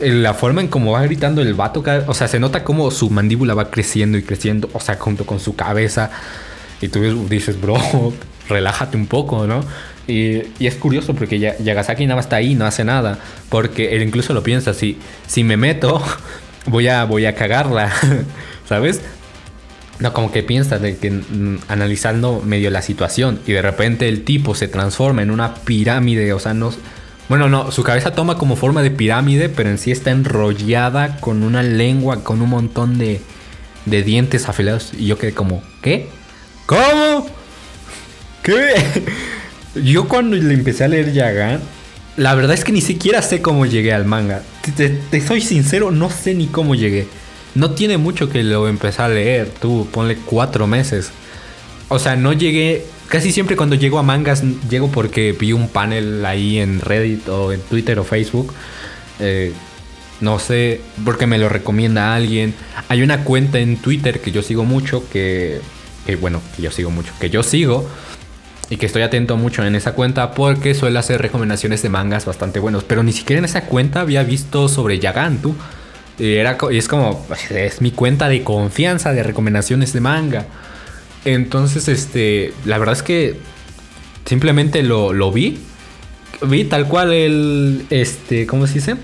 la 0.00 0.34
forma 0.34 0.60
en 0.60 0.68
cómo 0.68 0.92
va 0.92 1.02
gritando 1.02 1.40
el 1.42 1.54
vato, 1.54 1.84
o 2.06 2.14
sea, 2.14 2.28
se 2.28 2.38
nota 2.40 2.64
como 2.64 2.90
su 2.90 3.10
mandíbula 3.10 3.54
va 3.54 3.70
creciendo 3.70 4.18
y 4.18 4.22
creciendo, 4.22 4.68
o 4.72 4.80
sea, 4.80 4.96
junto 4.96 5.24
con 5.24 5.40
su 5.40 5.56
cabeza. 5.56 6.10
Y 6.80 6.88
tú 6.88 7.28
dices, 7.28 7.60
bro, 7.60 7.76
relájate 8.48 8.96
un 8.96 9.06
poco, 9.06 9.46
¿no? 9.46 9.64
Y, 10.06 10.42
es 10.64 10.74
curioso 10.74 11.14
porque 11.14 11.38
Yagasaki 11.38 12.04
nada 12.06 12.16
más 12.16 12.26
está 12.26 12.36
ahí, 12.36 12.54
no 12.54 12.66
hace 12.66 12.84
nada. 12.84 13.18
Porque 13.48 13.94
él 13.94 14.02
incluso 14.02 14.34
lo 14.34 14.42
piensa, 14.42 14.74
si, 14.74 14.98
si 15.26 15.44
me 15.44 15.56
meto, 15.56 16.02
voy 16.66 16.88
a, 16.88 17.04
voy 17.04 17.26
a 17.26 17.34
cagarla, 17.34 17.92
¿sabes? 18.68 19.00
No, 20.02 20.12
como 20.12 20.32
que 20.32 20.42
piensa 20.42 20.80
de 20.80 20.96
que 20.96 21.12
mm, 21.12 21.58
analizando 21.68 22.42
medio 22.44 22.70
la 22.70 22.82
situación 22.82 23.38
y 23.46 23.52
de 23.52 23.62
repente 23.62 24.08
el 24.08 24.24
tipo 24.24 24.56
se 24.56 24.66
transforma 24.66 25.22
en 25.22 25.30
una 25.30 25.54
pirámide, 25.54 26.32
o 26.32 26.40
sea, 26.40 26.54
no... 26.54 26.72
Bueno, 27.28 27.48
no, 27.48 27.70
su 27.70 27.84
cabeza 27.84 28.12
toma 28.12 28.36
como 28.36 28.56
forma 28.56 28.82
de 28.82 28.90
pirámide, 28.90 29.48
pero 29.48 29.70
en 29.70 29.78
sí 29.78 29.92
está 29.92 30.10
enrollada 30.10 31.18
con 31.20 31.44
una 31.44 31.62
lengua, 31.62 32.24
con 32.24 32.42
un 32.42 32.50
montón 32.50 32.98
de, 32.98 33.20
de 33.86 34.02
dientes 34.02 34.48
afilados. 34.48 34.90
Y 34.98 35.06
yo 35.06 35.18
quedé 35.18 35.32
como, 35.32 35.62
¿qué? 35.82 36.08
¿Cómo? 36.66 37.28
¿Qué? 38.42 38.74
Yo 39.82 40.08
cuando 40.08 40.36
le 40.36 40.52
empecé 40.52 40.84
a 40.84 40.88
leer 40.88 41.12
Yagan, 41.12 41.60
la 42.16 42.34
verdad 42.34 42.54
es 42.54 42.64
que 42.64 42.72
ni 42.72 42.82
siquiera 42.82 43.22
sé 43.22 43.40
cómo 43.40 43.64
llegué 43.66 43.94
al 43.94 44.04
manga. 44.04 44.42
te 44.76 45.20
soy 45.26 45.40
sincero, 45.40 45.92
no 45.92 46.10
sé 46.10 46.34
ni 46.34 46.48
cómo 46.48 46.74
llegué. 46.74 47.06
No 47.54 47.72
tiene 47.72 47.98
mucho 47.98 48.28
que 48.28 48.42
lo 48.42 48.68
empecé 48.68 49.02
a 49.02 49.08
leer. 49.08 49.50
Tú 49.60 49.88
ponle 49.92 50.16
cuatro 50.16 50.66
meses. 50.66 51.10
O 51.88 51.98
sea, 51.98 52.16
no 52.16 52.32
llegué. 52.32 52.86
Casi 53.08 53.30
siempre 53.30 53.56
cuando 53.56 53.76
llego 53.76 53.98
a 53.98 54.02
mangas, 54.02 54.42
llego 54.70 54.90
porque 54.90 55.32
vi 55.38 55.52
un 55.52 55.68
panel 55.68 56.24
ahí 56.24 56.58
en 56.58 56.80
Reddit 56.80 57.28
o 57.28 57.52
en 57.52 57.60
Twitter 57.60 57.98
o 57.98 58.04
Facebook. 58.04 58.54
Eh, 59.20 59.52
no 60.22 60.38
sé, 60.38 60.80
porque 61.04 61.26
me 61.26 61.36
lo 61.36 61.48
recomienda 61.48 62.14
alguien. 62.14 62.54
Hay 62.88 63.02
una 63.02 63.24
cuenta 63.24 63.58
en 63.58 63.76
Twitter 63.76 64.20
que 64.20 64.30
yo 64.30 64.40
sigo 64.42 64.64
mucho, 64.64 65.08
que, 65.10 65.60
bueno, 66.20 66.40
que 66.56 66.62
yo 66.62 66.70
sigo 66.70 66.90
mucho, 66.90 67.12
que 67.20 67.28
yo 67.28 67.42
sigo 67.42 67.88
y 68.70 68.76
que 68.76 68.86
estoy 68.86 69.02
atento 69.02 69.36
mucho 69.36 69.64
en 69.64 69.74
esa 69.74 69.92
cuenta 69.92 70.32
porque 70.32 70.74
suele 70.74 70.98
hacer 70.98 71.20
recomendaciones 71.20 71.82
de 71.82 71.88
mangas 71.88 72.24
bastante 72.24 72.60
buenos. 72.60 72.84
Pero 72.84 73.02
ni 73.02 73.12
siquiera 73.12 73.40
en 73.40 73.44
esa 73.44 73.66
cuenta 73.66 74.00
había 74.00 74.22
visto 74.22 74.68
sobre 74.68 74.98
Yagan, 75.00 75.38
tú. 75.42 75.56
Y, 76.22 76.36
era, 76.36 76.56
y 76.70 76.78
es 76.78 76.86
como, 76.86 77.26
es 77.50 77.80
mi 77.80 77.90
cuenta 77.90 78.28
de 78.28 78.44
confianza 78.44 79.12
de 79.12 79.24
recomendaciones 79.24 79.92
de 79.92 80.00
manga. 80.00 80.46
Entonces, 81.24 81.88
este, 81.88 82.54
la 82.64 82.78
verdad 82.78 82.94
es 82.94 83.02
que 83.02 83.40
simplemente 84.24 84.84
lo, 84.84 85.12
lo 85.12 85.32
vi. 85.32 85.58
Vi 86.42 86.62
tal 86.62 86.86
cual 86.86 87.12
el, 87.12 87.86
este, 87.90 88.46
¿cómo 88.46 88.68
se 88.68 88.74
dice? 88.74 88.96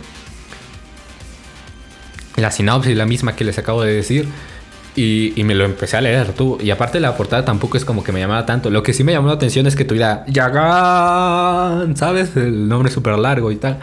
La 2.36 2.52
sinopsis, 2.52 2.96
la 2.96 3.04
misma 3.04 3.34
que 3.34 3.42
les 3.42 3.58
acabo 3.58 3.82
de 3.82 3.94
decir. 3.94 4.28
Y, 4.94 5.32
me 5.44 5.56
lo 5.56 5.64
empecé 5.64 5.96
a 5.96 6.00
leer 6.00 6.34
tú. 6.34 6.56
Y 6.60 6.70
aparte 6.70 7.00
la 7.00 7.16
portada 7.16 7.44
tampoco 7.44 7.76
es 7.76 7.84
como 7.84 8.04
que 8.04 8.12
me 8.12 8.20
llamaba 8.20 8.46
tanto. 8.46 8.70
Lo 8.70 8.84
que 8.84 8.92
sí 8.92 9.02
me 9.02 9.10
llamó 9.10 9.26
la 9.26 9.34
atención 9.34 9.66
es 9.66 9.74
que 9.74 9.84
tuviera 9.84 10.24
Yagan, 10.28 11.96
¿sabes? 11.96 12.36
El 12.36 12.68
nombre 12.68 12.92
súper 12.92 13.18
largo 13.18 13.50
y 13.50 13.56
tal. 13.56 13.80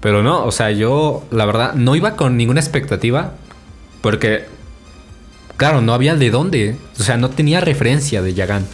Pero 0.00 0.22
no, 0.22 0.44
o 0.44 0.52
sea, 0.52 0.70
yo 0.70 1.24
la 1.30 1.44
verdad 1.44 1.74
no 1.74 1.96
iba 1.96 2.16
con 2.16 2.36
ninguna 2.36 2.60
expectativa. 2.60 3.34
Porque, 4.00 4.44
claro, 5.56 5.80
no 5.80 5.92
había 5.92 6.14
de 6.14 6.30
dónde. 6.30 6.76
O 6.98 7.02
sea, 7.02 7.16
no 7.16 7.30
tenía 7.30 7.60
referencia 7.60 8.22
de 8.22 8.34
Yagan. 8.34 8.66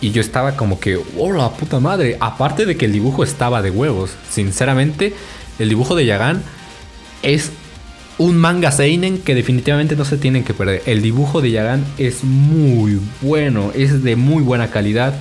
Y 0.00 0.10
yo 0.10 0.20
estaba 0.20 0.56
como 0.56 0.78
que, 0.78 1.00
oh, 1.18 1.32
la 1.32 1.50
puta 1.50 1.80
madre. 1.80 2.16
Aparte 2.20 2.66
de 2.66 2.76
que 2.76 2.84
el 2.84 2.92
dibujo 2.92 3.24
estaba 3.24 3.62
de 3.62 3.70
huevos. 3.70 4.12
Sinceramente, 4.30 5.14
el 5.58 5.68
dibujo 5.68 5.96
de 5.96 6.06
Yagan 6.06 6.42
es 7.22 7.50
un 8.18 8.36
manga 8.36 8.70
seinen 8.70 9.18
que 9.18 9.34
definitivamente 9.34 9.96
no 9.96 10.04
se 10.04 10.16
tienen 10.16 10.44
que 10.44 10.54
perder. 10.54 10.82
El 10.86 11.02
dibujo 11.02 11.40
de 11.40 11.50
Yagan 11.50 11.84
es 11.98 12.24
muy 12.24 13.00
bueno, 13.20 13.72
es 13.74 14.02
de 14.02 14.16
muy 14.16 14.42
buena 14.42 14.70
calidad. 14.70 15.14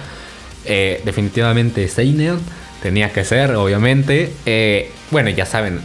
Eh, 0.65 1.01
definitivamente 1.05 1.87
seinen 1.87 2.39
tenía 2.85 3.11
que 3.11 3.25
ser, 3.25 3.55
obviamente. 3.55 4.31
Eh, 4.45 4.91
bueno, 5.09 5.31
ya 5.31 5.47
saben, 5.47 5.81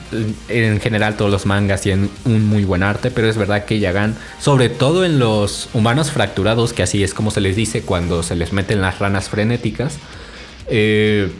en 0.51 0.81
general 0.81 1.17
todos 1.17 1.31
los 1.31 1.47
mangas 1.47 1.81
tienen 1.81 2.11
un 2.27 2.45
muy 2.45 2.65
buen 2.65 2.83
arte, 2.83 3.11
pero 3.11 3.27
es 3.27 3.39
verdad 3.39 3.65
que 3.65 3.79
Yagan, 3.79 4.19
sobre 4.39 4.69
todo 4.69 5.07
en 5.07 5.19
los 5.19 5.71
humanos 5.73 6.11
fracturados, 6.11 6.75
que 6.75 6.83
así 6.83 7.03
es 7.03 7.15
como 7.15 7.31
se 7.31 7.41
les 7.41 7.57
dice 7.57 7.81
cuando 7.81 8.23
se 8.23 8.37
les 8.37 8.53
meten 8.53 8.83
las 8.83 8.99
ranas 8.99 9.31
frenéticas, 9.31 9.97
eh, 10.67 11.31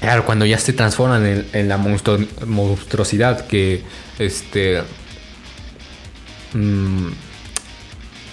Claro, 0.00 0.26
cuando 0.26 0.44
ya 0.44 0.58
se 0.58 0.72
transforman 0.72 1.46
en, 1.52 1.68
la 1.68 1.78
monstruosidad 1.78 3.46
que 3.46 3.82
este. 4.18 4.82
Mm, 6.52 7.08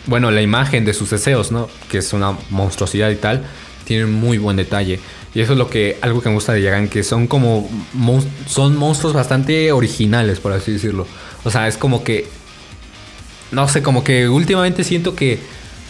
bueno, 0.08 0.32
la 0.32 0.42
imagen 0.42 0.84
de 0.84 0.94
sus 0.94 1.12
deseos, 1.12 1.52
¿no? 1.52 1.70
Que 1.90 2.00
es 2.00 2.12
una 2.12 2.38
monstruosidad 2.50 3.10
y 3.12 3.16
tal, 3.16 3.44
tiene 3.86 4.06
muy 4.06 4.38
buen 4.38 4.58
detalle. 4.58 5.00
Y 5.34 5.42
eso 5.42 5.54
es 5.54 5.58
lo 5.58 5.70
que, 5.70 5.98
algo 6.02 6.22
que 6.22 6.30
me 6.30 6.36
gusta 6.36 6.54
de 6.54 6.62
Yagan, 6.62 6.88
que 6.88 7.04
son 7.04 7.28
como, 7.28 7.70
son 8.46 8.76
monstruos 8.76 9.14
bastante 9.14 9.72
originales, 9.72 10.40
por 10.40 10.54
así 10.54 10.74
decirlo. 10.74 11.08
O 11.44 11.52
sea, 11.52 11.68
es 11.68 11.78
como 11.78 12.04
que, 12.04 12.28
no 13.52 13.68
sé, 13.68 13.82
como 13.82 14.04
que 14.04 14.30
últimamente 14.30 14.84
siento 14.84 15.16
que 15.16 15.40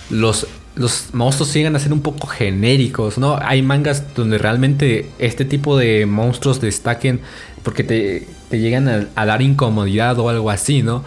los 0.09 0.47
los 0.75 1.13
monstruos 1.13 1.49
siguen 1.49 1.75
a 1.75 1.79
ser 1.79 1.91
un 1.91 2.01
poco 2.01 2.27
genéricos, 2.27 3.17
¿no? 3.17 3.37
Hay 3.41 3.61
mangas 3.61 4.15
donde 4.15 4.37
realmente 4.37 5.09
este 5.19 5.43
tipo 5.43 5.77
de 5.77 6.05
monstruos 6.05 6.61
destaquen 6.61 7.19
porque 7.63 7.83
te, 7.83 8.27
llegan 8.57 9.09
a, 9.15 9.25
dar 9.25 9.41
incomodidad 9.41 10.17
o 10.19 10.29
algo 10.29 10.49
así, 10.49 10.81
¿no? 10.81 11.03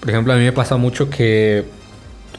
Por 0.00 0.10
ejemplo, 0.10 0.32
a 0.32 0.36
mí 0.36 0.44
me 0.44 0.52
pasa 0.52 0.76
mucho 0.76 1.08
que 1.08 1.64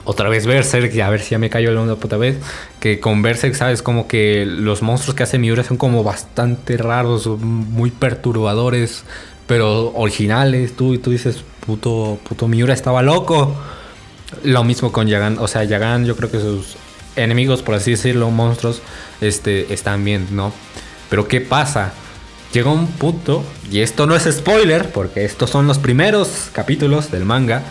otra 0.10 0.30
vez 0.30 0.46
Berserk, 0.46 0.98
a 1.02 1.10
ver 1.10 1.20
si 1.20 1.32
ya 1.32 1.38
me 1.38 1.50
cayó 1.50 1.70
la 1.74 1.96
puta 1.96 2.16
vez, 2.16 2.38
que 2.80 3.02
con 3.02 3.22
Berserk, 3.22 3.56
¿sabes? 3.56 3.82
Como 3.82 4.08
que 4.08 4.46
los 4.46 4.82
monstruos 4.82 5.16
que 5.16 5.24
hace 5.24 5.38
Miura 5.38 5.66
son 5.66 5.76
como 5.76 6.02
bastante 6.02 6.78
raros, 6.78 7.28
muy 7.28 7.92
perturbadores, 7.92 9.04
pero 9.48 9.92
originales. 9.96 10.78
Tú, 10.78 10.98
tú 11.00 11.12
dices, 11.12 11.44
puto, 11.66 12.20
puto 12.24 12.48
Miura 12.48 12.74
estaba 12.74 13.02
loco. 13.02 13.54
Lo 14.44 14.64
mismo 14.64 14.94
con 14.94 15.08
Yagan. 15.08 15.40
O 15.40 15.48
sea, 15.50 15.66
Yagan, 15.66 16.06
yo 16.06 16.16
creo 16.16 16.32
que 16.32 16.40
sus 16.40 16.78
enemigos, 17.18 17.62
por 17.62 17.76
así 17.76 17.92
decirlo, 17.92 18.32
monstruos, 18.32 18.82
este, 19.20 19.74
están 19.74 20.06
bien, 20.06 20.28
¿no? 20.32 20.54
Pero 21.10 21.28
¿qué 21.28 21.42
pasa? 21.42 21.92
Llega 22.54 22.72
un 22.72 22.88
punto, 22.88 23.44
y 23.70 23.82
esto 23.82 24.08
no 24.08 24.16
es 24.16 24.24
spoiler, 24.24 24.90
porque 24.94 25.26
estos 25.26 25.50
son 25.50 25.68
los 25.68 25.80
primeros 25.80 26.50
capítulos 26.54 27.12
del 27.12 27.26
manga, 27.26 27.64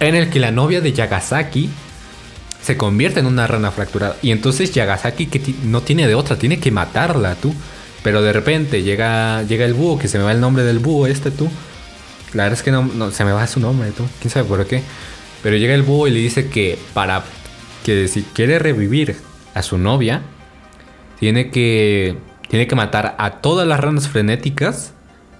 en 0.00 0.14
el 0.14 0.30
que 0.30 0.40
la 0.40 0.50
novia 0.50 0.80
de 0.80 0.92
Yagasaki 0.92 1.70
se 2.62 2.76
convierte 2.76 3.20
en 3.20 3.26
una 3.26 3.46
rana 3.46 3.70
fracturada. 3.70 4.16
Y 4.22 4.30
entonces 4.30 4.72
Yagasaki 4.72 5.26
que 5.26 5.54
no 5.64 5.82
tiene 5.82 6.06
de 6.06 6.14
otra, 6.14 6.36
tiene 6.36 6.58
que 6.58 6.70
matarla 6.70 7.34
tú. 7.34 7.54
Pero 8.02 8.20
de 8.22 8.32
repente 8.32 8.82
llega, 8.82 9.42
llega 9.44 9.64
el 9.64 9.74
búho, 9.74 9.98
que 9.98 10.08
se 10.08 10.18
me 10.18 10.24
va 10.24 10.32
el 10.32 10.40
nombre 10.40 10.62
del 10.64 10.78
búho 10.78 11.06
este 11.06 11.30
tú. 11.30 11.48
La 12.34 12.44
verdad 12.44 12.58
es 12.58 12.62
que 12.62 12.70
no, 12.70 12.82
no 12.82 13.10
se 13.10 13.24
me 13.24 13.32
va 13.32 13.46
su 13.46 13.60
nombre 13.60 13.90
tú. 13.92 14.04
¿Quién 14.20 14.30
sabe 14.30 14.46
por 14.46 14.66
qué? 14.66 14.82
Pero 15.42 15.56
llega 15.56 15.74
el 15.74 15.82
búho 15.82 16.06
y 16.06 16.10
le 16.10 16.20
dice 16.20 16.48
que 16.48 16.78
para 16.92 17.24
que 17.84 18.08
si 18.08 18.22
quiere 18.22 18.58
revivir 18.58 19.16
a 19.54 19.62
su 19.62 19.78
novia, 19.78 20.22
tiene 21.18 21.50
que 21.50 22.16
tiene 22.48 22.66
que 22.66 22.74
matar 22.74 23.14
a 23.18 23.40
todas 23.40 23.66
las 23.66 23.80
ranas 23.80 24.08
frenéticas 24.08 24.92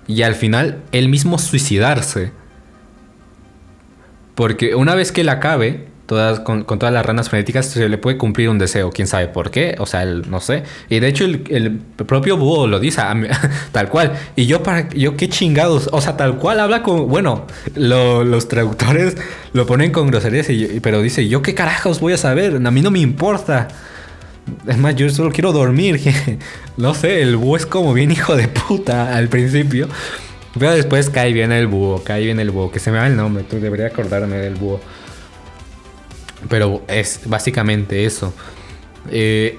y 0.07 0.23
al 0.23 0.35
final 0.35 0.83
él 0.93 1.09
mismo 1.09 1.39
suicidarse. 1.39 2.33
Porque 4.35 4.75
una 4.75 4.95
vez 4.95 5.12
que 5.12 5.23
la 5.25 5.33
acabe, 5.33 5.87
todas, 6.07 6.41
con, 6.41 6.64
todas 6.64 6.93
las 6.93 7.05
ranas 7.05 7.29
frenéticas 7.29 7.67
se 7.67 7.88
le 7.88 7.99
puede 7.99 8.19
cumplir 8.19 8.49
un 8.49 8.59
deseo, 8.59 8.91
quién 8.91 9.07
sabe 9.07 9.29
por 9.29 9.50
qué, 9.50 9.76
o 9.79 9.87
sea, 9.87 10.03
él, 10.03 10.25
no 10.29 10.41
sé. 10.41 10.64
Y 10.88 11.00
de 11.00 11.09
hecho 11.09 11.25
el, 11.25 11.81
propio 12.07 12.37
búho 12.37 12.67
lo 12.67 12.81
dice, 12.81 13.03
tal 13.73 13.88
cual. 13.88 14.12
Y 14.37 14.47
yo 14.47 14.62
para, 14.62 14.88
yo 14.91 15.17
qué 15.17 15.29
chingados, 15.29 15.88
o 15.93 16.00
sea, 16.00 16.17
tal 16.17 16.38
cual 16.38 16.61
habla 16.61 16.83
con, 16.83 17.09
bueno, 17.09 17.47
los 17.75 18.49
traductores 18.49 19.17
lo 19.53 19.67
ponen 19.67 19.93
con 19.93 20.09
groserías, 20.09 20.49
pero 20.83 21.00
dice, 21.00 21.29
yo 21.29 21.43
qué 21.43 21.55
carajos 21.55 22.00
voy 22.00 22.12
a 22.12 22.19
saber, 22.19 22.61
a 22.64 22.71
mí 22.71 22.81
no 22.83 22.91
me 22.91 23.00
importa. 23.00 23.69
Es 24.67 24.76
más, 24.76 24.95
yo 24.95 25.09
solo 25.09 25.33
quiero 25.33 25.53
dormir. 25.53 25.99
no 26.76 26.93
sé, 26.93 27.23
el 27.23 27.37
búho 27.37 27.57
es 27.57 27.64
como 27.64 27.95
bien 27.95 28.11
hijo 28.11 28.37
de 28.37 28.49
puta 28.49 29.17
al 29.17 29.29
principio. 29.29 29.88
Pero 30.59 30.73
después 30.73 31.11
cae 31.11 31.33
bien 31.33 31.53
el 31.53 31.67
búho, 31.67 32.03
cae 32.05 32.25
bien 32.25 32.39
el 32.39 32.51
búho, 32.51 32.71
que 32.71 32.79
se 32.79 32.91
me 32.91 32.99
va 32.99 33.07
el 33.07 33.17
nombre, 33.17 33.45
tú 33.45 33.59
debería 33.59 33.87
acordarme 33.87 34.37
del 34.37 34.55
búho. 34.55 34.81
Pero 36.49 36.83
es 36.89 37.23
básicamente 37.27 38.05
eso. 38.05 38.33
Eh, 39.11 39.59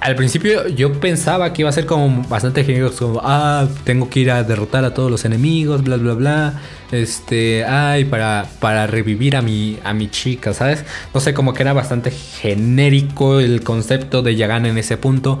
al 0.00 0.14
principio 0.14 0.68
yo 0.68 0.92
pensaba 1.00 1.52
que 1.52 1.62
iba 1.62 1.68
a 1.68 1.72
ser 1.72 1.86
como 1.86 2.22
bastante 2.28 2.62
genérico, 2.62 2.94
como, 2.96 3.20
ah, 3.24 3.66
tengo 3.84 4.08
que 4.08 4.20
ir 4.20 4.30
a 4.30 4.44
derrotar 4.44 4.84
a 4.84 4.94
todos 4.94 5.10
los 5.10 5.24
enemigos, 5.24 5.82
bla, 5.82 5.96
bla, 5.96 6.14
bla. 6.14 6.60
Este, 6.92 7.64
ay, 7.64 8.04
para, 8.04 8.46
para 8.60 8.86
revivir 8.86 9.34
a 9.34 9.42
mi, 9.42 9.78
a 9.82 9.92
mi 9.94 10.08
chica, 10.08 10.54
¿sabes? 10.54 10.84
No 11.12 11.20
sé, 11.20 11.34
como 11.34 11.54
que 11.54 11.62
era 11.62 11.72
bastante 11.72 12.10
genérico 12.12 13.40
el 13.40 13.62
concepto 13.62 14.22
de 14.22 14.36
Yagan 14.36 14.66
en 14.66 14.78
ese 14.78 14.96
punto. 14.96 15.40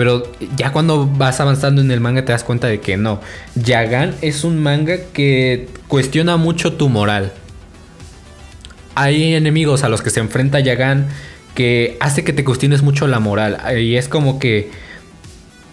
Pero 0.00 0.22
ya 0.56 0.72
cuando 0.72 1.06
vas 1.06 1.40
avanzando 1.40 1.82
en 1.82 1.90
el 1.90 2.00
manga 2.00 2.24
te 2.24 2.32
das 2.32 2.42
cuenta 2.42 2.66
de 2.66 2.80
que 2.80 2.96
no. 2.96 3.20
Yagan 3.54 4.14
es 4.22 4.44
un 4.44 4.62
manga 4.62 4.96
que 5.12 5.68
cuestiona 5.88 6.36
mucho 6.38 6.72
tu 6.72 6.88
moral 6.88 7.32
hay 8.94 9.34
enemigos 9.34 9.82
a 9.82 9.88
los 9.88 10.02
que 10.02 10.10
se 10.10 10.20
enfrenta 10.20 10.60
Yagan 10.60 11.08
que 11.54 11.96
hace 12.00 12.22
que 12.22 12.32
te 12.32 12.44
cuestiones 12.44 12.82
mucho 12.82 13.06
la 13.06 13.18
moral. 13.18 13.58
Y 13.78 13.96
es 13.96 14.08
como 14.08 14.38
que. 14.38 14.70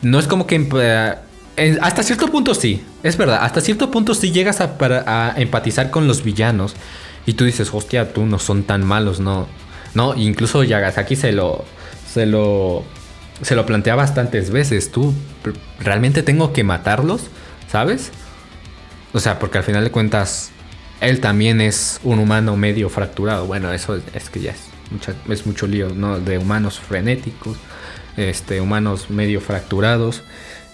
No 0.02 0.20
es 0.20 0.28
como 0.28 0.48
que. 0.48 0.68
Eh, 1.58 1.78
hasta 1.82 2.04
cierto 2.04 2.28
punto 2.28 2.54
sí, 2.54 2.84
es 3.04 3.18
verdad. 3.18 3.40
Hasta 3.42 3.62
cierto 3.62 3.92
punto 3.92 4.14
sí 4.14 4.32
llegas 4.32 4.62
a, 4.62 5.34
empatizar 5.38 5.90
con 5.90 6.08
los 6.08 6.24
villanos. 6.24 6.76
Y 7.26 7.34
tú 7.34 7.44
dices, 7.44 7.70
hostia, 7.74 8.14
tú 8.14 8.26
no 8.26 8.40
son 8.40 8.64
tan 8.64 8.86
malos, 8.86 9.20
no. 9.20 9.48
No, 9.94 10.16
incluso 10.16 10.64
Yagasaki 10.64 11.16
se 11.16 11.32
lo. 11.32 11.66
Se 12.12 12.26
lo. 12.26 12.84
Se 13.42 13.56
lo 13.56 13.66
plantea 13.66 13.96
bastantes 13.96 14.50
veces. 14.50 14.92
Tú, 14.92 15.14
¿realmente 15.80 16.24
tengo 16.24 16.54
que 16.54 16.64
matarlos? 16.64 17.28
¿Sabes? 17.70 18.12
O 19.14 19.20
sea, 19.20 19.40
porque 19.40 19.58
al 19.58 19.64
final 19.64 19.84
de 19.84 19.92
cuentas 19.92 20.52
él 21.02 21.20
también 21.20 21.62
es 21.62 22.00
un 22.04 22.20
humano 22.20 22.58
medio 22.58 22.90
fracturado. 22.90 23.46
Bueno, 23.46 23.72
eso 23.72 24.00
es, 24.14 24.30
que 24.30 24.40
ya 24.40 24.52
es, 24.52 24.70
es 25.30 25.46
mucho 25.46 25.68
lío, 25.68 25.90
¿no? 25.90 26.20
De 26.20 26.38
humanos 26.38 26.80
frenéticos, 26.80 27.58
este, 28.16 28.62
humanos 28.62 29.10
medio 29.10 29.42
fracturados. 29.42 30.24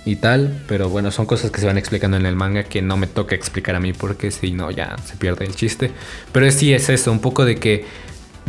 y 0.05 0.17
tal, 0.17 0.61
pero 0.67 0.89
bueno, 0.89 1.11
son 1.11 1.25
cosas 1.25 1.49
que 1.49 1.61
se 1.61 1.65
van 1.65 1.77
explicando 1.77 2.17
en 2.17 2.25
el 2.25 2.35
manga 2.35 2.63
que 2.63 2.81
no 2.81 2.97
me 2.97 3.07
toca 3.07 3.35
explicar 3.35 3.75
a 3.75 3.79
mí 3.79 3.93
porque 3.93 4.31
si 4.31 4.51
no 4.51 4.69
ya 4.69 4.97
se 5.05 5.15
pierde 5.15 5.45
el 5.45 5.55
chiste. 5.55 5.91
Pero 6.33 6.51
sí 6.51 6.73
es 6.73 6.89
eso, 6.89 7.11
un 7.11 7.19
poco 7.19 7.45
de 7.45 7.55
que 7.55 7.85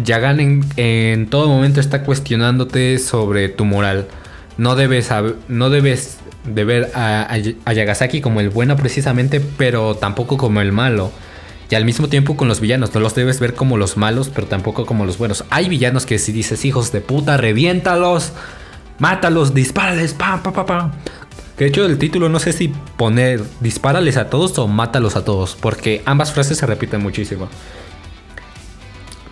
Yagan 0.03 0.65
en, 0.77 1.27
todo 1.29 1.49
momento 1.49 1.81
está 1.81 2.03
cuestionándote 2.03 2.99
sobre 2.99 3.49
tu 3.49 3.65
moral. 3.65 4.09
No 4.59 4.77
debes, 4.77 5.11
no 5.49 5.71
debes 5.71 6.19
de 6.45 6.65
ver 6.65 6.91
a, 6.95 7.33
a, 7.33 7.73
Yagasaki 7.73 8.21
como 8.21 8.41
el 8.41 8.51
bueno 8.51 8.77
precisamente, 8.77 9.41
pero 9.41 9.95
tampoco 9.95 10.37
como 10.37 10.61
el 10.61 10.73
malo. 10.73 11.13
Y 11.71 11.75
al 11.77 11.85
mismo 11.85 12.09
tiempo 12.09 12.37
con 12.37 12.47
los 12.49 12.61
villanos, 12.61 12.95
no 12.95 13.01
los 13.01 13.15
debes 13.15 13.41
ver 13.41 13.55
como 13.55 13.77
los 13.77 13.97
malos, 13.97 14.31
pero 14.33 14.47
tampoco 14.47 14.85
como 14.87 15.07
los 15.07 15.19
buenos. 15.19 15.45
Hay 15.51 15.69
villanos 15.69 16.07
que 16.07 16.19
si 16.19 16.33
dices 16.33 16.65
hijos 16.65 16.93
de 16.93 17.01
puta, 17.01 17.37
reviéntalos, 17.37 18.33
mátalos, 18.99 19.55
dispárales, 19.55 20.13
pam, 20.13 20.43
pam, 20.43 20.53
pam, 20.53 20.67
pam. 20.67 20.93
De 21.59 21.67
hecho 21.67 21.87
el 21.87 21.99
título 21.99 22.29
no 22.29 22.41
sé 22.41 22.53
si 22.53 22.69
poner 22.97 23.41
dispárales 23.61 24.17
a 24.17 24.29
todos 24.29 24.59
o 24.59 24.67
mátalos 24.67 25.15
a 25.15 25.25
todos, 25.25 25.57
porque 25.59 26.03
ambas 26.05 26.33
frases 26.33 26.59
se 26.59 26.67
repiten 26.67 27.01
muchísimo. 27.01 27.49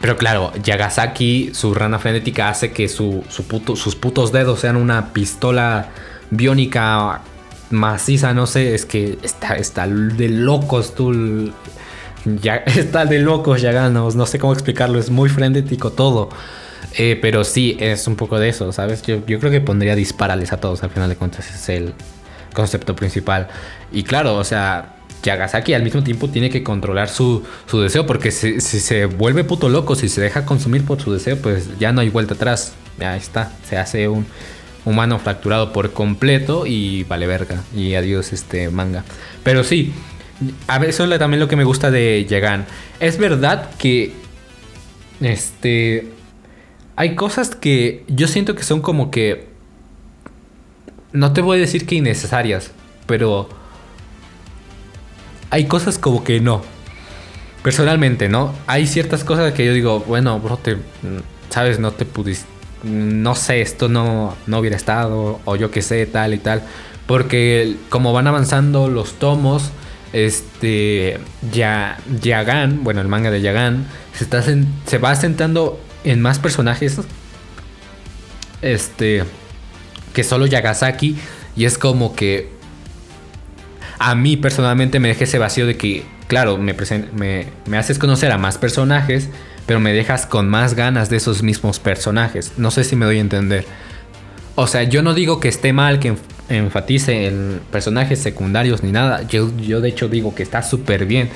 Pero 0.02 0.16
claro, 0.16 0.52
Yagasaki, 0.62 1.52
su 1.54 1.74
rana 1.74 2.00
frenética, 2.00 2.48
hace 2.48 2.72
que 2.72 2.88
su, 2.88 3.24
sus 3.28 3.94
putos 3.94 4.32
dedos 4.32 4.58
sean 4.58 4.74
una 4.74 5.12
pistola 5.12 5.90
biónica 6.30 7.20
maciza, 7.70 8.34
no 8.34 8.48
sé, 8.48 8.74
es 8.74 8.84
que 8.84 9.18
está, 9.22 9.54
está 9.54 9.86
de 9.86 10.28
locos 10.28 10.96
tú. 10.96 11.52
Ya, 12.24 12.56
está 12.66 13.06
de 13.06 13.20
locos 13.20 13.62
Yaganos, 13.62 14.16
no 14.16 14.26
sé 14.26 14.40
cómo 14.40 14.52
explicarlo, 14.52 14.98
es 14.98 15.08
muy 15.08 15.28
frenético 15.28 15.92
todo. 15.92 16.30
Eh, 16.98 17.16
pero 17.22 17.44
sí, 17.44 17.76
es 17.78 18.08
un 18.08 18.16
poco 18.16 18.40
de 18.40 18.48
eso, 18.48 18.72
¿sabes? 18.72 19.02
Yo, 19.02 19.24
yo 19.24 19.38
creo 19.38 19.52
que 19.52 19.60
pondría 19.60 19.94
disparales 19.94 20.52
a 20.52 20.56
todos, 20.56 20.82
al 20.82 20.90
final 20.90 21.10
de 21.10 21.16
cuentas 21.16 21.48
es 21.48 21.68
el 21.68 21.94
concepto 22.52 22.96
principal. 22.96 23.46
Y 23.92 24.02
claro, 24.02 24.34
o 24.34 24.42
sea, 24.42 24.96
Yagasaki 25.22 25.74
al 25.74 25.82
mismo 25.82 26.02
tiempo 26.02 26.28
tiene 26.28 26.50
que 26.50 26.62
controlar 26.62 27.08
su, 27.08 27.44
deseo, 27.72 28.06
porque 28.06 28.30
si, 28.30 28.60
se 28.60 29.06
vuelve 29.06 29.44
puto 29.44 29.68
loco, 29.68 29.94
si 29.94 30.08
se 30.08 30.20
deja 30.20 30.44
consumir 30.44 30.84
por 30.84 31.00
su 31.00 31.12
deseo, 31.12 31.36
pues 31.38 31.78
ya 31.78 31.92
no 31.92 32.00
hay 32.00 32.08
vuelta 32.08 32.34
atrás. 32.34 32.74
Ya 32.98 33.16
está, 33.16 33.52
se 33.68 33.76
hace 33.76 34.08
un 34.08 34.26
humano 34.84 35.18
fracturado 35.18 35.72
por 35.72 35.92
completo 35.92 36.66
y 36.66 37.04
vale 37.04 37.26
verga. 37.26 37.62
Y 37.74 37.94
adiós 37.94 38.32
este 38.32 38.70
manga. 38.70 39.04
Pero 39.44 39.64
sí, 39.64 39.92
a 40.66 40.78
ver, 40.78 40.90
eso 40.90 41.04
es 41.04 41.18
también 41.18 41.40
lo 41.40 41.48
que 41.48 41.56
me 41.56 41.64
gusta 41.64 41.90
de 41.90 42.26
Yagan. 42.28 42.66
Es 43.00 43.18
verdad 43.18 43.70
que 43.78 44.12
este 45.20 46.08
hay 46.96 47.14
cosas 47.14 47.54
que 47.54 48.04
yo 48.08 48.28
siento 48.28 48.54
que 48.54 48.64
son 48.64 48.80
como 48.80 49.10
que 49.10 49.46
no 51.12 51.32
te 51.32 51.40
voy 51.40 51.58
a 51.58 51.60
decir 51.60 51.86
que 51.86 51.94
innecesarias, 51.94 52.70
pero 53.06 53.48
hay 55.52 55.66
cosas 55.66 55.98
como 55.98 56.24
que 56.24 56.40
no. 56.40 56.62
Personalmente, 57.62 58.30
¿no? 58.30 58.54
Hay 58.66 58.86
ciertas 58.86 59.22
cosas 59.22 59.52
que 59.52 59.66
yo 59.66 59.74
digo, 59.74 60.00
bueno, 60.00 60.40
bro, 60.40 60.56
te, 60.56 60.78
sabes, 61.50 61.78
no 61.78 61.92
te 61.92 62.06
pudiste, 62.06 62.46
no 62.82 63.34
sé, 63.34 63.60
esto 63.60 63.90
no, 63.90 64.34
no 64.46 64.58
hubiera 64.58 64.76
estado, 64.76 65.40
o 65.44 65.56
yo 65.56 65.70
qué 65.70 65.82
sé, 65.82 66.06
tal 66.06 66.32
y 66.32 66.38
tal. 66.38 66.62
Porque 67.06 67.76
como 67.90 68.14
van 68.14 68.26
avanzando 68.26 68.88
los 68.88 69.18
tomos, 69.18 69.70
este, 70.14 71.20
ya, 71.52 71.98
Yagan, 72.22 72.82
bueno, 72.82 73.02
el 73.02 73.08
manga 73.08 73.30
de 73.30 73.42
Yagan, 73.42 73.86
se, 74.14 74.24
está, 74.24 74.42
se 74.42 74.98
va 74.98 75.14
sentando 75.16 75.78
en 76.02 76.22
más 76.22 76.38
personajes, 76.38 76.98
este, 78.62 79.24
que 80.14 80.24
solo 80.24 80.46
Yagasaki, 80.46 81.18
y 81.56 81.66
es 81.66 81.76
como 81.76 82.16
que 82.16 82.61
a 84.02 84.16
mí 84.16 84.36
personalmente 84.36 84.98
me 84.98 85.08
deja 85.08 85.22
ese 85.22 85.38
vacío 85.38 85.64
de 85.64 85.76
que, 85.76 86.02
claro, 86.26 86.58
me, 86.58 86.74
me, 87.14 87.78
haces 87.78 88.00
conocer 88.00 88.32
a 88.32 88.38
más 88.38 88.58
personajes, 88.58 89.28
pero 89.64 89.78
me 89.78 89.92
dejas 89.92 90.26
con 90.26 90.48
más 90.48 90.74
ganas 90.74 91.08
de 91.08 91.18
esos 91.18 91.44
mismos 91.44 91.78
personajes. 91.78 92.54
No 92.56 92.72
sé 92.72 92.82
si 92.82 92.96
me 92.96 93.06
doy 93.06 93.18
a 93.18 93.20
entender. 93.20 93.64
O 94.56 94.66
sea, 94.66 94.82
yo 94.82 95.02
no 95.02 95.14
digo 95.14 95.38
que 95.38 95.46
esté 95.46 95.72
mal 95.72 96.00
que 96.00 96.16
enfatice 96.48 97.28
en 97.28 97.60
personajes 97.70 98.18
secundarios 98.18 98.82
ni 98.82 98.90
nada. 98.90 99.22
Yo, 99.28 99.56
yo 99.56 99.80
de 99.80 99.90
hecho 99.90 100.08
digo 100.08 100.34
que 100.34 100.42
está 100.42 100.64
súper 100.64 101.06
bien. 101.06 101.30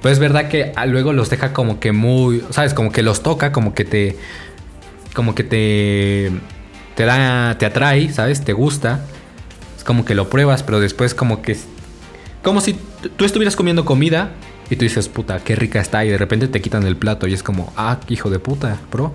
Pues 0.00 0.12
es 0.12 0.18
verdad 0.20 0.46
que 0.46 0.72
luego 0.86 1.12
los 1.12 1.28
deja 1.28 1.52
como 1.52 1.80
que 1.80 1.90
muy, 1.90 2.44
¿sabes? 2.50 2.72
Como 2.72 2.92
que 2.92 3.02
los 3.02 3.24
toca, 3.24 3.50
como 3.50 3.74
que 3.74 3.84
te... 3.84 4.16
Como 5.12 5.34
que 5.34 5.42
te... 5.42 6.30
Te 6.94 7.04
da... 7.04 7.56
Te 7.58 7.66
atrae, 7.66 8.12
¿sabes? 8.12 8.44
Te 8.44 8.52
gusta. 8.52 9.04
Es 9.76 9.82
como 9.82 10.04
que 10.04 10.14
lo 10.14 10.30
pruebas, 10.30 10.62
pero 10.62 10.78
después 10.78 11.14
como 11.14 11.42
que 11.42 11.56
como 12.42 12.60
si 12.60 12.76
tú 13.16 13.24
estuvieras 13.24 13.56
comiendo 13.56 13.84
comida 13.84 14.32
y 14.70 14.76
tú 14.76 14.84
dices, 14.84 15.08
puta, 15.08 15.40
qué 15.40 15.54
rica 15.54 15.80
está, 15.80 16.04
y 16.04 16.08
de 16.08 16.18
repente 16.18 16.48
te 16.48 16.60
quitan 16.60 16.86
el 16.86 16.96
plato 16.96 17.26
y 17.26 17.34
es 17.34 17.42
como, 17.42 17.72
ah, 17.76 17.98
hijo 18.08 18.30
de 18.30 18.38
puta, 18.38 18.78
bro. 18.90 19.12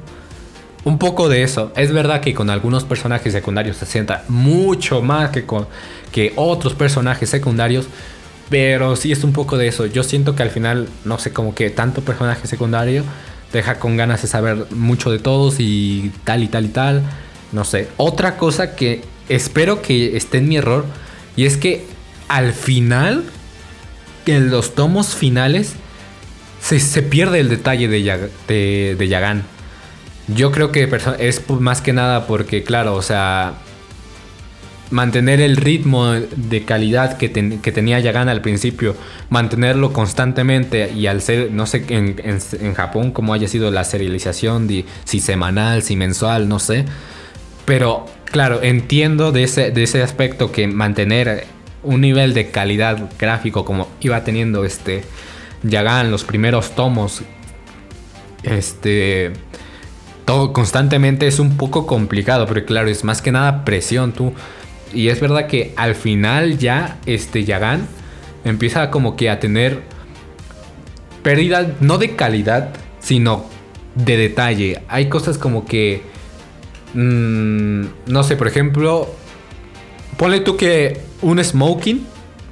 Un 0.84 1.00
poco 1.00 1.28
de 1.28 1.44
eso. 1.44 1.74
Es 1.76 1.92
verdad 1.92 2.22
que 2.22 2.34
con 2.34 2.50
algunos 2.50 2.86
personajes 2.86 3.34
secundarios 3.34 3.76
se 3.76 3.86
sienta 3.86 4.24
mucho 4.30 5.02
más 5.02 5.32
que 5.32 5.46
con 5.46 5.68
que 6.14 6.32
otros 6.38 6.76
personajes 6.76 7.30
secundarios. 7.30 7.88
Pero 8.50 8.96
sí 8.96 9.12
es 9.12 9.26
un 9.26 9.34
poco 9.34 9.58
de 9.58 9.68
eso. 9.68 9.86
Yo 9.86 10.04
siento 10.04 10.36
que 10.36 10.44
al 10.44 10.50
final, 10.50 10.88
no 11.04 11.20
sé, 11.20 11.34
como 11.34 11.54
que 11.54 11.70
tanto 11.70 12.02
personaje 12.02 12.48
secundario 12.48 13.04
deja 13.52 13.80
con 13.80 13.98
ganas 13.98 14.22
de 14.22 14.30
saber 14.30 14.68
mucho 14.72 15.12
de 15.12 15.20
todos 15.20 15.56
y 15.60 16.14
tal 16.24 16.44
y 16.44 16.48
tal 16.48 16.66
y 16.66 16.70
tal. 16.70 17.04
No 17.52 17.66
sé. 17.66 17.90
Otra 17.98 18.38
cosa 18.38 18.76
que 18.76 19.02
espero 19.28 19.82
que 19.82 20.16
esté 20.16 20.38
en 20.38 20.48
mi 20.48 20.56
error. 20.56 20.86
Y 21.36 21.46
es 21.46 21.58
que 21.58 21.86
al 22.28 22.54
final, 22.54 23.24
en 24.26 24.50
los 24.50 24.76
tomos 24.76 25.16
finales, 25.16 25.76
se, 26.60 27.02
pierde 27.02 27.40
el 27.40 27.50
detalle 27.50 27.88
de, 27.88 28.96
de, 28.96 29.08
Yagan. 29.08 29.44
Yo 30.28 30.52
creo 30.52 30.72
que 30.72 30.90
es 31.20 31.50
más 31.50 31.82
que 31.82 31.94
nada 31.94 32.28
porque, 32.28 32.64
claro, 32.64 32.96
o 32.96 33.02
sea, 33.02 33.54
mantener 34.92 35.40
el 35.42 35.56
ritmo 35.56 36.12
de 36.12 36.64
calidad 36.64 37.18
que, 37.18 37.30
tenía 37.30 38.00
Yagan 38.00 38.28
al 38.28 38.42
principio, 38.42 38.96
mantenerlo 39.30 39.94
constantemente 39.94 40.92
y 40.92 41.08
al 41.08 41.22
ser, 41.22 41.52
no 41.52 41.66
sé 41.66 41.86
en, 41.90 42.74
Japón 42.74 43.12
cómo 43.12 43.34
haya 43.34 43.48
sido 43.48 43.72
la 43.72 43.86
serialización, 43.86 44.68
de, 44.68 44.86
si 45.06 45.22
semanal, 45.22 45.84
si 45.84 45.96
mensual, 45.96 46.50
no 46.50 46.60
sé. 46.60 46.86
Pero 47.66 48.06
claro, 48.26 48.62
entiendo 48.64 49.32
de 49.32 49.44
ese, 49.44 49.72
de 49.72 49.84
ese 49.84 50.02
aspecto 50.04 50.52
que 50.52 50.68
mantener 50.68 51.46
un 51.84 52.02
nivel 52.02 52.34
de 52.34 52.52
calidad 52.52 53.10
gráfico 53.20 53.66
como 53.66 53.88
iba 54.02 54.24
teniendo 54.24 54.66
este 54.66 55.04
Yagan 55.64 56.12
los 56.12 56.24
primeros 56.24 56.72
tomos 56.76 57.22
este 58.44 59.34
todo 60.28 60.52
constantemente 60.52 61.26
es 61.26 61.40
un 61.40 61.56
poco 61.56 61.88
complicado 61.88 62.48
porque 62.48 62.66
claro 62.66 62.90
es 62.90 63.06
más 63.06 63.22
que 63.22 63.32
nada 63.32 63.64
presión 63.64 64.12
tú. 64.12 64.34
Y 64.94 65.08
es 65.08 65.22
verdad 65.22 65.48
que 65.48 65.74
al 65.78 65.96
final 65.96 66.58
ya 66.58 66.98
este 67.06 67.46
Yagan 67.46 67.88
empieza 68.44 68.92
como 68.92 69.16
que 69.16 69.30
a 69.30 69.40
tener 69.40 69.84
pérdida 71.24 71.76
no 71.80 71.98
de 71.98 72.18
calidad 72.18 72.74
sino 73.00 73.46
de 73.96 74.18
detalle. 74.18 74.82
Hay 74.90 75.08
cosas 75.08 75.38
como 75.38 75.66
que 75.66 76.02
mm, 76.94 77.86
no 78.08 78.24
sé 78.24 78.36
por 78.36 78.50
ejemplo 78.50 79.08
ponle 80.18 80.42
tú 80.42 80.58
que 80.58 81.07
un 81.22 81.44
smoking, 81.44 82.06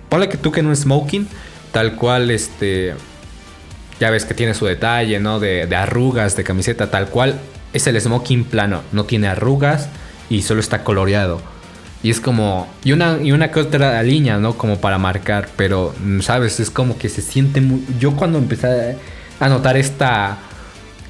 ponle 0.09 0.29
que 0.29 0.37
tú 0.37 0.51
que 0.51 0.59
en 0.59 0.67
un 0.67 0.75
smoking, 0.75 1.27
tal 1.71 1.95
cual 1.95 2.31
este, 2.31 2.93
ya 3.99 4.09
ves 4.09 4.25
que 4.25 4.33
tiene 4.33 4.53
su 4.53 4.65
detalle, 4.65 5.19
¿no? 5.19 5.39
De, 5.39 5.73
arrugas, 5.75 6.35
de 6.35 6.43
camiseta, 6.43 6.89
tal 6.89 7.09
cual 7.09 7.39
es 7.73 7.87
el 7.87 7.99
smoking 7.99 8.45
plano, 8.45 8.81
no 8.91 9.05
tiene 9.05 9.27
arrugas 9.27 9.89
y 10.29 10.41
solo 10.41 10.59
está 10.59 10.83
coloreado. 10.83 11.41
Y 12.03 12.11
es 12.11 12.19
como, 12.19 12.67
y 12.83 12.91
una, 12.91 13.17
y 13.21 13.31
una 13.31 13.51
que 13.51 13.59
otra 13.59 14.01
línea, 14.03 14.37
¿no? 14.37 14.57
Como 14.57 14.79
para 14.79 14.97
marcar, 14.97 15.49
pero, 15.55 15.95
¿sabes? 16.21 16.59
Es 16.59 16.69
como 16.69 16.97
que 16.97 17.09
se 17.09 17.21
siente 17.21 17.61
muy... 17.61 17.83
Yo 17.99 18.15
cuando 18.15 18.37
empecé 18.37 18.97
a 19.39 19.49
notar 19.49 19.75
esta 19.75 20.37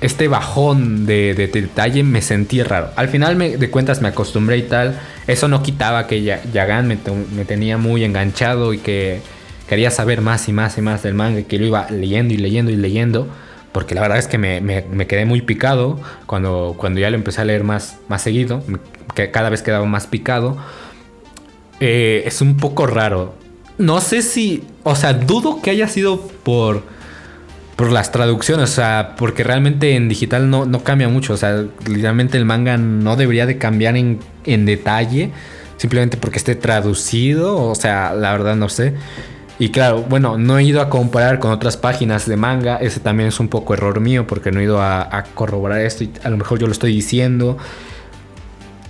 este 0.06 0.28
bajón 0.28 1.06
de, 1.08 1.34
detalle 1.34 2.04
me 2.04 2.22
sentí 2.22 2.62
raro. 2.62 2.90
Al 2.96 3.10
final 3.10 3.38
de 3.38 3.70
cuentas 3.72 4.02
me 4.02 4.08
acostumbré 4.08 4.58
y 4.58 4.64
tal. 4.64 5.00
Eso 5.26 5.48
no 5.48 5.64
quitaba 5.64 6.06
que 6.06 6.22
Yagan 6.22 6.88
me, 6.88 7.46
tenía 7.46 7.78
muy 7.78 8.04
enganchado 8.04 8.74
y 8.74 8.78
que 8.78 9.22
quería 9.68 9.90
saber 9.90 10.22
más 10.22 10.48
y 10.48 10.54
más 10.54 10.78
y 10.78 10.82
más 10.82 11.02
del 11.02 11.16
manga 11.16 11.40
y 11.40 11.44
que 11.46 11.58
lo 11.58 11.66
iba 11.66 11.90
leyendo 11.90 12.36
y 12.36 12.38
leyendo 12.38 12.72
y 12.72 12.76
leyendo. 12.76 13.28
Porque 13.72 13.96
la 13.96 14.02
verdad 14.02 14.20
es 14.20 14.28
que 14.28 14.38
me, 14.38 15.08
quedé 15.08 15.26
muy 15.26 15.42
picado 15.42 16.00
cuando, 16.28 16.76
cuando 16.78 17.00
ya 17.00 17.10
lo 17.10 17.16
empecé 17.16 17.42
a 17.42 17.46
leer 17.46 17.64
más, 17.64 17.98
más 18.08 18.22
seguido. 18.22 18.64
Que 19.16 19.32
cada 19.32 19.50
vez 19.50 19.64
quedaba 19.64 19.86
más 19.86 20.06
picado. 20.06 20.56
Eh, 21.80 22.24
es 22.26 22.42
un 22.42 22.58
poco 22.58 22.86
raro. 22.86 23.34
No 23.80 24.02
sé 24.02 24.22
si... 24.22 24.64
O 24.84 24.96
sea, 24.96 25.14
dudo 25.14 25.62
que 25.64 25.72
haya 25.72 25.88
sido 25.88 26.22
por 26.22 26.84
por 27.76 27.92
las 27.92 28.12
traducciones, 28.12 28.70
o 28.70 28.74
sea, 28.74 29.16
porque 29.18 29.44
realmente 29.44 29.96
en 29.96 30.08
digital 30.08 30.50
no, 30.50 30.66
no 30.66 30.84
cambia 30.84 31.10
mucho, 31.10 31.34
o 31.34 31.38
sea, 31.38 31.66
literalmente 31.88 32.38
el 32.38 32.46
manga 32.46 32.78
no 32.78 33.16
debería 33.16 33.46
de 33.46 33.58
cambiar 33.58 33.98
en, 33.98 34.20
en 34.46 34.66
detalle, 34.66 35.32
simplemente 35.78 36.16
porque 36.16 36.38
esté 36.38 36.56
traducido, 36.56 37.58
o 37.58 37.76
sea, 37.76 38.14
la 38.14 38.32
verdad 38.32 38.56
no 38.56 38.70
sé. 38.70 38.94
Y 39.60 39.70
claro, 39.70 40.04
bueno, 40.10 40.38
no 40.38 40.58
he 40.58 40.64
ido 40.64 40.82
a 40.82 40.90
comparar 40.90 41.40
con 41.40 41.52
otras 41.52 41.78
páginas 41.78 42.26
de 42.28 42.38
manga, 42.38 42.78
ese 42.78 43.00
también 43.00 43.30
es 43.30 43.40
un 43.40 43.50
poco 43.50 43.74
error 43.74 44.00
mío 44.00 44.26
porque 44.28 44.52
no 44.52 44.60
he 44.60 44.64
ido 44.64 44.82
a, 44.82 45.02
a 45.02 45.24
corroborar 45.24 45.82
esto 45.82 46.04
y 46.04 46.12
a 46.24 46.30
lo 46.30 46.38
mejor 46.38 46.60
yo 46.60 46.68
lo 46.68 46.74
estoy 46.74 46.94
diciendo 46.94 47.58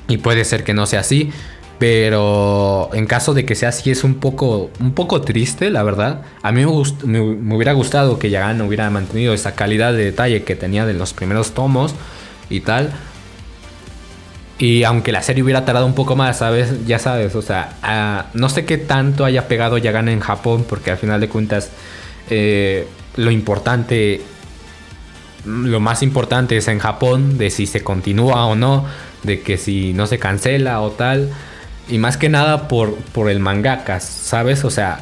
y 0.08 0.18
puede 0.18 0.46
ser 0.46 0.64
que 0.64 0.74
no 0.74 0.86
sea 0.86 1.02
así. 1.02 1.32
Pero 1.78 2.90
en 2.94 3.06
caso 3.06 3.34
de 3.34 3.46
que 3.46 3.56
sea 3.56 3.70
así 3.70 3.92
es 3.92 4.04
un 4.04 4.16
poco, 4.16 4.70
un 4.80 4.94
poco 4.94 5.22
triste, 5.22 5.70
la 5.70 5.84
verdad. 5.84 6.22
A 6.42 6.52
mí 6.52 6.66
me, 6.66 7.22
me, 7.22 7.56
hubiera 7.56 7.74
gustado 7.74 8.18
que 8.18 8.30
Yagan 8.30 8.62
hubiera 8.62 8.90
mantenido 8.90 9.34
esa 9.34 9.56
calidad 9.56 9.92
de 9.92 10.06
detalle 10.06 10.44
que 10.44 10.56
tenía 10.56 10.86
de 10.86 10.94
los 10.94 11.14
primeros 11.14 11.52
tomos 11.52 11.94
y 12.50 12.62
tal. 12.62 12.94
Y 14.58 14.84
aunque 14.84 15.12
la 15.12 15.22
serie 15.22 15.44
hubiera 15.44 15.66
tardado 15.66 15.86
un 15.86 15.96
poco 15.96 16.16
más, 16.16 16.38
¿sabes? 16.38 16.86
Ya 16.86 16.98
sabes, 16.98 17.36
o 17.36 17.42
sea, 17.42 17.76
ah, 17.84 18.28
no 18.34 18.48
sé 18.48 18.66
qué 18.66 18.78
tanto 18.78 19.26
haya 19.26 19.50
pegado 19.50 19.78
Yagan 19.78 20.08
en 20.08 20.22
Japón, 20.22 20.66
porque 20.68 20.92
al 20.92 20.98
final 20.98 21.20
de 21.20 21.28
cuentas 21.28 21.72
eh, 22.30 22.88
lo 23.18 23.32
importante, 23.32 24.22
lo 25.46 25.82
más 25.82 26.02
importante 26.04 26.56
es 26.56 26.70
en 26.70 26.80
Japón, 26.80 27.38
de 27.38 27.50
si 27.50 27.66
se 27.68 27.84
continúa 27.84 28.46
o 28.46 28.56
no, 28.56 28.86
de 29.24 29.42
que 29.42 29.58
si 29.58 29.94
no 29.94 30.08
se 30.08 30.20
cancela 30.20 30.80
o 30.80 30.92
tal. 30.92 31.32
Y 31.88 31.98
más 31.98 32.18
que 32.18 32.30
nada 32.30 32.68
por, 32.68 32.96
por 32.96 33.30
el 33.30 33.40
mangaka, 33.40 34.00
¿sabes? 34.00 34.64
O 34.64 34.70
sea, 34.70 35.02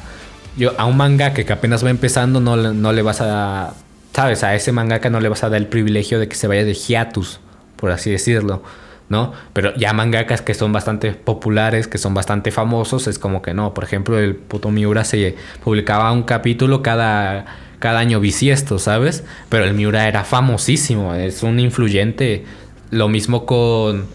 yo 0.57 0.73
a 0.77 0.85
un 0.85 0.97
mangaka 0.97 1.43
que 1.43 1.53
apenas 1.53 1.83
va 1.83 1.89
empezando 1.89 2.39
no, 2.39 2.55
no 2.55 2.91
le 2.91 3.01
vas 3.01 3.21
a... 3.21 3.73
¿Sabes? 4.13 4.43
A 4.43 4.53
ese 4.53 4.71
mangaka 4.71 5.09
no 5.09 5.19
le 5.19 5.29
vas 5.29 5.43
a 5.43 5.49
dar 5.49 5.59
el 5.59 5.67
privilegio 5.67 6.19
de 6.19 6.27
que 6.27 6.35
se 6.35 6.47
vaya 6.47 6.63
de 6.63 6.73
hiatus, 6.75 7.39
por 7.77 7.91
así 7.91 8.11
decirlo. 8.11 8.61
¿no? 9.09 9.33
Pero 9.53 9.75
ya 9.75 9.93
mangakas 9.93 10.41
que 10.41 10.53
son 10.53 10.71
bastante 10.71 11.11
populares, 11.11 11.87
que 11.87 11.97
son 11.97 12.13
bastante 12.13 12.51
famosos, 12.51 13.07
es 13.07 13.19
como 13.19 13.41
que 13.41 13.53
no. 13.53 13.73
Por 13.73 13.83
ejemplo, 13.83 14.19
el 14.19 14.35
puto 14.35 14.71
Miura 14.71 15.03
se 15.03 15.35
publicaba 15.63 16.11
un 16.11 16.23
capítulo 16.23 16.81
cada, 16.81 17.45
cada 17.79 17.99
año 17.99 18.19
bisiesto, 18.19 18.79
¿sabes? 18.79 19.23
Pero 19.49 19.65
el 19.65 19.73
Miura 19.73 20.07
era 20.07 20.23
famosísimo, 20.23 21.13
es 21.15 21.43
un 21.43 21.59
influyente. 21.59 22.45
Lo 22.89 23.07
mismo 23.07 23.45
con, 23.45 24.07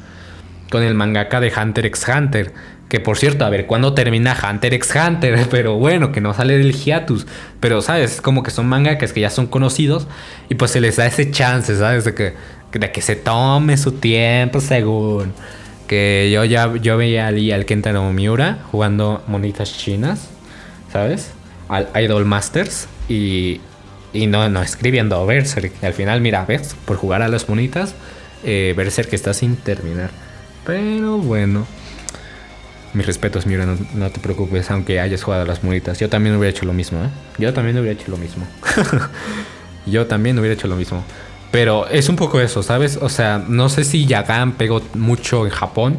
con 0.70 0.83
el 0.83 0.94
mangaka 0.94 1.40
de 1.40 1.52
Hunter 1.54 1.87
x 1.87 2.07
Hunter. 2.09 2.52
Que 2.88 3.00
por 3.00 3.18
cierto, 3.18 3.44
a 3.44 3.50
ver, 3.50 3.66
¿cuándo 3.66 3.92
termina 3.92 4.35
Hunter 4.35 4.74
x 4.74 4.94
Hunter? 4.94 5.46
Pero 5.50 5.76
bueno, 5.76 6.11
que 6.12 6.20
no 6.20 6.33
sale 6.35 6.57
del 6.57 6.72
hiatus. 6.72 7.26
Pero, 7.61 7.83
¿sabes? 7.83 8.14
Es 8.14 8.20
como 8.20 8.42
que 8.42 8.50
son 8.50 8.66
mangakas 8.66 9.12
que 9.12 9.20
ya 9.20 9.31
son 9.31 9.46
conocidos 9.46 10.07
y 10.48 10.54
pues 10.54 10.70
se 10.70 10.81
les 10.81 10.96
da 10.96 11.07
ese 11.07 11.31
chance, 11.31 11.76
¿sabes? 11.76 12.04
De 12.04 12.14
que 12.14 12.35
de 12.72 12.92
que 12.92 13.00
se 13.00 13.16
tome 13.16 13.76
su 13.76 13.92
tiempo 13.92 14.61
según. 14.61 15.33
Que 15.87 16.31
yo 16.33 16.44
ya 16.44 16.74
yo 16.76 16.96
veía 16.98 17.26
ahí 17.28 17.50
al 17.50 17.64
Kentaro 17.64 18.12
Miura 18.12 18.59
jugando 18.70 19.22
monitas 19.26 19.76
chinas, 19.76 20.28
¿sabes? 20.92 21.31
Al 21.68 21.88
Idol 22.02 22.24
Masters 22.26 22.88
y, 23.09 23.61
y 24.12 24.26
no, 24.26 24.48
no 24.50 24.62
escribiendo 24.62 25.24
Berserk. 25.24 25.83
al 25.83 25.94
final, 25.94 26.20
mira, 26.20 26.44
ves, 26.44 26.76
por 26.85 26.96
jugar 26.98 27.22
a 27.22 27.28
las 27.28 27.48
monitas, 27.48 27.94
eh, 28.44 28.74
Berserk 28.76 29.12
está 29.14 29.33
sin 29.33 29.57
terminar. 29.57 30.11
Pero 30.68 31.16
bueno. 31.16 31.66
Mis 32.92 33.07
respetos, 33.07 33.46
Miura, 33.46 33.64
no, 33.64 33.78
no, 33.94 34.11
te 34.11 34.20
preocupes, 34.20 34.70
aunque 34.70 35.00
hayas 35.00 35.22
jugado 35.22 35.44
a 35.44 35.46
las 35.46 35.64
monitas. 35.64 35.98
Yo 35.98 36.11
también 36.11 36.37
hubiera 36.37 36.54
hecho 36.54 36.66
lo 36.66 36.74
mismo, 36.74 37.02
¿eh? 37.02 37.09
Yo 37.38 37.54
también 37.54 37.78
hubiera 37.78 37.98
hecho 37.98 38.11
lo 38.11 38.18
mismo. 38.18 38.46
yo 39.87 40.07
también 40.07 40.38
hubiera 40.38 40.52
hecho 40.52 40.68
lo 40.68 40.76
mismo. 40.76 41.02
Pero 41.50 41.88
es 41.88 42.11
un 42.11 42.16
poco 42.16 42.38
eso, 42.38 42.62
¿sabes? 42.62 42.98
O 43.00 43.09
sea, 43.09 43.42
no 43.48 43.70
sé 43.70 43.83
si 43.83 44.04
Yagan 44.04 44.52
pegó 44.52 44.83
mucho 44.92 45.46
en 45.46 45.52
Japón. 45.52 45.96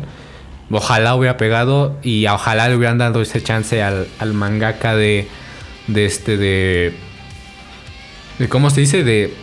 Ojalá 0.69 1.15
hubiera 1.15 1.35
pegado 1.35 1.97
y 2.03 2.27
ojalá 2.27 2.69
le 2.69 2.75
hubieran 2.75 2.99
dado 2.99 3.23
ese 3.23 3.41
chance 3.41 3.81
al, 3.81 4.07
mangaka 4.35 4.95
de, 4.95 5.27
de 5.87 6.05
este, 6.05 6.37
de, 6.37 6.93
de, 8.37 8.49
¿cómo 8.49 8.69
se 8.69 8.81
dice? 8.81 9.03
De, 9.03 9.33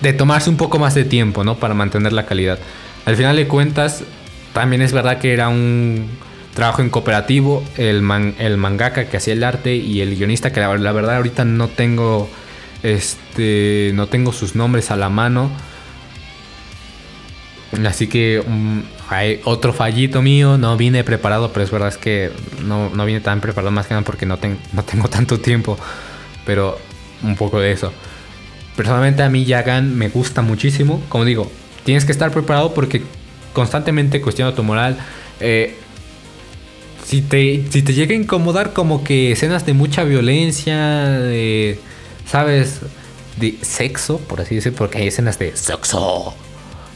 de 0.00 0.12
tomarse 0.12 0.48
un 0.48 0.56
poco 0.56 0.78
más 0.78 0.94
de 0.94 1.04
tiempo, 1.04 1.42
¿no? 1.42 1.56
Para 1.56 1.74
mantener 1.74 2.12
la 2.12 2.24
calidad. 2.24 2.60
Al 3.04 3.16
final 3.16 3.34
de 3.34 3.48
cuentas, 3.48 4.04
también 4.56 4.80
es 4.80 4.92
verdad 4.92 5.18
que 5.18 5.34
era 5.34 5.50
un 5.50 6.08
trabajo 6.54 6.80
en 6.80 6.88
cooperativo. 6.88 7.62
El, 7.76 8.02
el 8.38 8.56
mangaka 8.56 9.04
que 9.04 9.18
hacía 9.18 9.34
el 9.34 9.44
arte 9.44 9.76
y 9.76 10.00
el 10.00 10.16
guionista, 10.16 10.50
que 10.50 10.60
la 10.60 10.92
verdad 10.92 11.16
ahorita 11.16 11.44
no 11.44 11.68
tengo 11.68 12.26
este, 12.82 13.90
no 13.92 14.06
tengo 14.06 14.32
sus 14.32 14.54
nombres 14.54 14.90
a 14.90 14.96
la 14.96 15.10
mano. 15.10 15.50
Así 17.86 18.06
que 18.06 18.42
mm, 18.46 18.80
hay 19.10 19.42
otro 19.44 19.74
fallito 19.74 20.22
mío. 20.22 20.56
No 20.56 20.78
vine 20.78 21.04
preparado, 21.04 21.52
pero 21.52 21.62
es 21.62 21.70
verdad 21.70 21.90
es 21.90 21.98
que 21.98 22.32
no, 22.64 22.88
no 22.88 23.04
vine 23.04 23.20
tan 23.20 23.42
preparado 23.42 23.70
más 23.72 23.86
que 23.86 23.92
nada 23.92 24.06
porque 24.06 24.24
no, 24.24 24.38
no 24.72 24.84
tengo 24.84 25.08
tanto 25.10 25.38
tiempo. 25.38 25.76
Pero 26.46 26.78
un 27.22 27.36
poco 27.36 27.60
de 27.60 27.72
eso. 27.72 27.92
Personalmente 28.74 29.22
a 29.22 29.28
mí 29.28 29.44
Yagan 29.44 29.94
me 29.94 30.08
gusta 30.08 30.40
muchísimo. 30.40 31.02
Como 31.10 31.26
digo, 31.26 31.52
tienes 31.84 32.06
que 32.06 32.12
estar 32.12 32.30
preparado 32.30 32.72
porque 32.72 33.02
constantemente 33.56 34.20
cuestiona 34.20 34.54
tu 34.54 34.62
moral. 34.62 34.98
Eh, 35.40 35.76
si 37.02 37.22
te, 37.22 37.64
si 37.70 37.80
te 37.80 37.94
llega 37.94 38.12
a 38.12 38.18
incomodar 38.18 38.74
como 38.74 39.02
que 39.02 39.32
escenas 39.32 39.64
de 39.64 39.72
mucha 39.72 40.04
violencia, 40.04 40.76
de 40.76 41.78
¿sabes? 42.26 42.80
De 43.40 43.56
sexo, 43.62 44.18
por 44.18 44.42
así 44.42 44.56
decirlo, 44.56 44.76
porque 44.76 44.98
hay 44.98 45.06
escenas 45.06 45.38
de 45.38 45.56
sexo. 45.56 46.34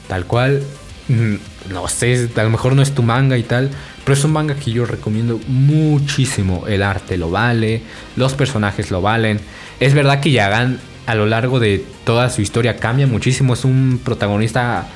Tal 0.07 0.27
cual, 0.27 0.63
mm, 1.09 1.73
no 1.73 1.89
sé, 1.89 2.29
a 2.37 2.43
lo 2.43 2.51
mejor 2.51 2.75
no 2.75 2.83
es 2.83 2.95
tu 2.95 3.03
manga 3.03 3.39
y 3.39 3.43
tal, 3.43 3.71
pero 4.05 4.13
es 4.13 4.23
un 4.23 4.33
manga 4.33 4.55
que 4.55 4.71
yo 4.71 4.85
recomiendo 4.85 5.41
muchísimo. 5.49 6.67
El 6.67 6.83
arte 6.83 7.17
lo 7.17 7.31
vale, 7.31 7.81
los 8.17 8.35
personajes 8.35 8.91
lo 8.91 9.01
valen. 9.01 9.41
Es 9.79 9.95
verdad 9.95 10.21
que 10.21 10.31
Yagan 10.31 10.79
a 11.07 11.15
lo 11.15 11.25
largo 11.25 11.59
de 11.59 11.83
toda 12.05 12.29
su 12.29 12.43
historia 12.43 12.77
cambia 12.77 13.07
muchísimo. 13.07 13.55
Es 13.55 13.65
un 13.65 13.99
protagonista, 14.05 14.89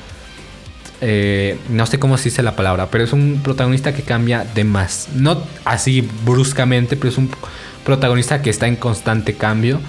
eh, 1.01 1.57
no 1.69 1.85
sé 1.85 1.99
cómo 1.99 2.17
se 2.17 2.25
dice 2.25 2.43
la 2.43 2.55
palabra, 2.55 2.89
pero 2.89 3.03
es 3.03 3.13
un 3.13 3.41
protagonista 3.43 3.93
que 3.93 4.03
cambia 4.03 4.43
de 4.43 4.63
más. 4.63 5.09
No 5.13 5.41
así 5.63 6.07
bruscamente, 6.23 6.95
pero 6.95 7.09
es 7.09 7.17
un 7.17 7.29
protagonista 7.83 8.41
que 8.41 8.49
está 8.49 8.67
en 8.67 8.75
constante 8.75 9.35
cambio. 9.35 9.79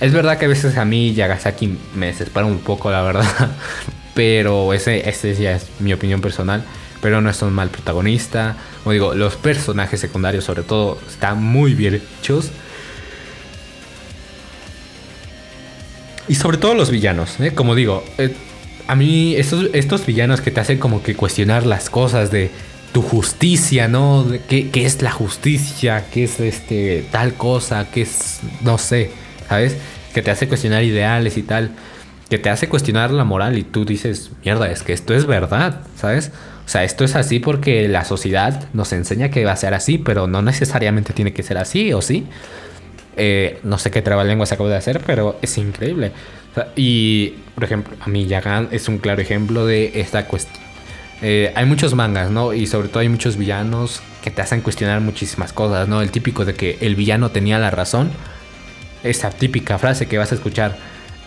Es 0.00 0.12
verdad 0.12 0.38
que 0.38 0.46
a 0.46 0.48
veces 0.48 0.76
a 0.76 0.84
mí 0.84 1.14
Yagasaki 1.14 1.78
me 1.94 2.06
desespera 2.06 2.46
un 2.46 2.58
poco, 2.58 2.90
la 2.90 3.02
verdad. 3.02 3.24
Pero 4.14 4.74
ese, 4.74 5.08
ese 5.08 5.34
ya 5.34 5.52
es 5.52 5.68
mi 5.78 5.92
opinión 5.92 6.20
personal. 6.20 6.64
Pero 7.00 7.20
no 7.20 7.30
es 7.30 7.40
un 7.40 7.52
mal 7.52 7.70
protagonista. 7.70 8.56
Como 8.82 8.92
digo, 8.92 9.14
los 9.14 9.36
personajes 9.36 10.00
secundarios 10.00 10.44
sobre 10.44 10.64
todo 10.64 10.98
están 11.08 11.42
muy 11.42 11.74
bien 11.74 12.02
hechos. 12.20 12.50
Y 16.28 16.34
sobre 16.34 16.56
todo 16.56 16.74
los 16.74 16.90
villanos, 16.90 17.38
¿eh? 17.40 17.52
como 17.54 17.74
digo, 17.74 18.04
eh, 18.18 18.34
a 18.92 18.94
mí 18.94 19.34
estos, 19.36 20.06
villanos 20.06 20.42
que 20.42 20.50
te 20.50 20.60
hacen 20.60 20.78
como 20.78 21.02
que 21.02 21.14
cuestionar 21.14 21.64
las 21.64 21.88
cosas 21.88 22.30
de 22.30 22.50
tu 22.92 23.00
justicia, 23.00 23.88
¿no? 23.88 24.26
¿Qué, 24.48 24.70
¿Qué, 24.70 24.84
es 24.84 25.00
la 25.00 25.10
justicia? 25.10 26.04
¿Qué 26.12 26.24
es 26.24 26.38
este 26.40 27.06
tal 27.10 27.32
cosa? 27.32 27.86
¿Qué 27.90 28.02
es, 28.02 28.40
no 28.60 28.76
sé? 28.76 29.10
¿sabes? 29.48 29.76
Que 30.12 30.22
te 30.22 30.30
hace 30.30 30.46
cuestionar 30.46 30.82
ideales 30.82 31.36
y 31.38 31.42
tal, 31.42 31.70
que 32.28 32.38
te 32.38 32.50
hace 32.50 32.68
cuestionar 32.68 33.10
la 33.10 33.24
moral 33.24 33.58
y 33.58 33.62
tú 33.64 33.84
dices, 33.84 34.30
mierda, 34.44 34.70
es 34.70 34.82
que 34.82 34.92
esto 34.92 35.14
es 35.14 35.26
verdad, 35.26 35.80
¿sabes? 35.96 36.30
O 36.66 36.68
sea, 36.68 36.84
esto 36.84 37.04
es 37.04 37.16
así 37.16 37.38
porque 37.38 37.88
la 37.88 38.04
sociedad 38.04 38.68
nos 38.72 38.92
enseña 38.92 39.30
que 39.30 39.44
va 39.44 39.52
a 39.52 39.56
ser 39.56 39.74
así, 39.74 39.98
pero 39.98 40.26
no 40.26 40.42
necesariamente 40.42 41.12
tiene 41.12 41.32
que 41.32 41.42
ser 41.42 41.58
así, 41.58 41.92
¿o 41.92 42.02
sí? 42.02 42.26
Eh, 43.16 43.58
no 43.62 43.78
sé 43.78 43.90
qué 43.90 44.00
trabalenguas 44.00 44.52
acabo 44.52 44.68
de 44.68 44.76
hacer, 44.76 45.00
pero 45.06 45.38
es 45.42 45.56
increíble. 45.58 46.12
Y, 46.76 47.34
por 47.54 47.64
ejemplo, 47.64 47.96
a 48.00 48.08
mí 48.08 48.26
Yagan 48.26 48.68
es 48.70 48.88
un 48.88 48.98
claro 48.98 49.20
ejemplo 49.20 49.66
de 49.66 50.00
esta 50.00 50.26
cuestión. 50.26 50.62
Eh, 51.22 51.52
hay 51.54 51.66
muchos 51.66 51.94
mangas, 51.94 52.30
¿no? 52.30 52.52
Y 52.52 52.66
sobre 52.66 52.88
todo 52.88 53.00
hay 53.00 53.08
muchos 53.08 53.36
villanos 53.36 54.02
que 54.22 54.30
te 54.30 54.42
hacen 54.42 54.60
cuestionar 54.60 55.00
muchísimas 55.00 55.52
cosas, 55.52 55.88
¿no? 55.88 56.02
El 56.02 56.10
típico 56.10 56.44
de 56.44 56.54
que 56.54 56.78
el 56.80 56.96
villano 56.96 57.30
tenía 57.30 57.58
la 57.58 57.70
razón 57.70 58.10
esa 59.02 59.30
típica 59.30 59.78
frase 59.78 60.06
que 60.06 60.18
vas 60.18 60.32
a 60.32 60.34
escuchar 60.34 60.76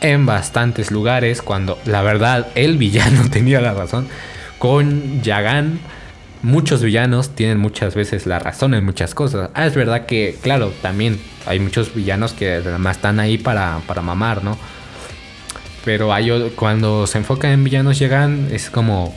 en 0.02 0.26
bastantes 0.26 0.92
lugares 0.92 1.42
cuando 1.42 1.80
la 1.86 2.02
verdad 2.02 2.48
el 2.56 2.78
villano 2.78 3.30
tenía 3.30 3.62
la 3.62 3.74
razón. 3.74 4.08
Con 4.60 5.22
Yagan, 5.22 5.80
muchos 6.42 6.82
villanos 6.82 7.36
tienen 7.36 7.58
muchas 7.58 7.96
veces 7.96 8.26
la 8.26 8.40
razón 8.40 8.74
en 8.74 8.86
muchas 8.86 9.14
cosas. 9.14 9.50
Ah, 9.54 9.66
es 9.66 9.76
verdad 9.76 10.06
que, 10.06 10.38
claro, 10.42 10.72
también 10.82 11.20
hay 11.46 11.60
muchos 11.60 11.94
villanos 11.94 12.34
que 12.34 12.54
además 12.54 12.98
están 12.98 13.20
ahí 13.20 13.38
para, 13.38 13.80
para 13.88 14.02
mamar, 14.02 14.44
¿no? 14.44 14.58
Pero 15.86 16.12
hay, 16.12 16.52
cuando 16.56 17.08
se 17.08 17.20
enfoca 17.20 17.52
en 17.52 17.64
villanos 17.64 18.00
Yagan, 18.00 18.50
es 18.52 18.70
como... 18.70 19.16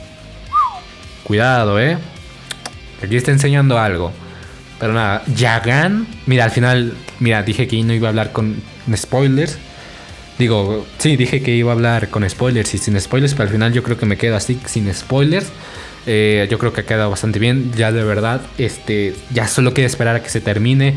Cuidado, 1.23 1.79
¿eh? 1.79 1.97
Aquí 3.03 3.17
está 3.17 3.31
enseñando 3.31 3.77
algo. 3.77 4.11
Pero 4.79 4.93
nada, 4.93 5.23
Yagan, 5.35 6.07
mira, 6.25 6.45
al 6.45 6.51
final, 6.51 6.93
mira, 7.19 7.43
dije 7.43 7.67
que 7.67 7.83
no 7.83 7.93
iba 7.93 8.07
a 8.07 8.09
hablar 8.09 8.31
con 8.31 8.61
spoilers. 8.95 9.57
Digo, 10.37 10.85
sí, 10.99 11.17
dije 11.17 11.41
que 11.43 11.53
iba 11.53 11.71
a 11.71 11.75
hablar 11.75 12.09
con 12.09 12.27
spoilers 12.27 12.73
y 12.73 12.77
sin 12.77 12.99
spoilers, 12.99 13.33
pero 13.33 13.43
al 13.43 13.49
final 13.49 13.73
yo 13.73 13.83
creo 13.83 13.97
que 13.97 14.05
me 14.05 14.17
quedo 14.17 14.37
así 14.37 14.59
sin 14.65 14.91
spoilers. 14.93 15.47
Eh, 16.05 16.47
yo 16.49 16.57
creo 16.57 16.71
que 16.71 16.81
ha 16.81 16.85
quedado 16.85 17.09
bastante 17.09 17.39
bien. 17.39 17.73
Ya 17.73 17.91
de 17.91 18.03
verdad, 18.03 18.41
este, 18.57 19.15
ya 19.31 19.47
solo 19.47 19.73
queda 19.73 19.85
esperar 19.85 20.15
a 20.15 20.23
que 20.23 20.29
se 20.29 20.39
termine. 20.39 20.95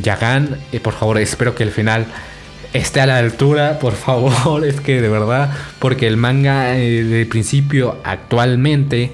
Yagan, 0.00 0.58
eh, 0.72 0.80
por 0.80 0.94
favor, 0.94 1.18
espero 1.18 1.54
que 1.54 1.64
el 1.64 1.70
final 1.70 2.06
esté 2.72 3.00
a 3.00 3.06
la 3.06 3.18
altura, 3.18 3.78
por 3.78 3.94
favor. 3.94 4.64
Es 4.66 4.80
que 4.80 5.00
de 5.00 5.08
verdad, 5.08 5.50
porque 5.78 6.06
el 6.06 6.16
manga 6.16 6.76
eh, 6.76 7.04
de 7.04 7.26
principio 7.26 7.98
actualmente 8.04 9.12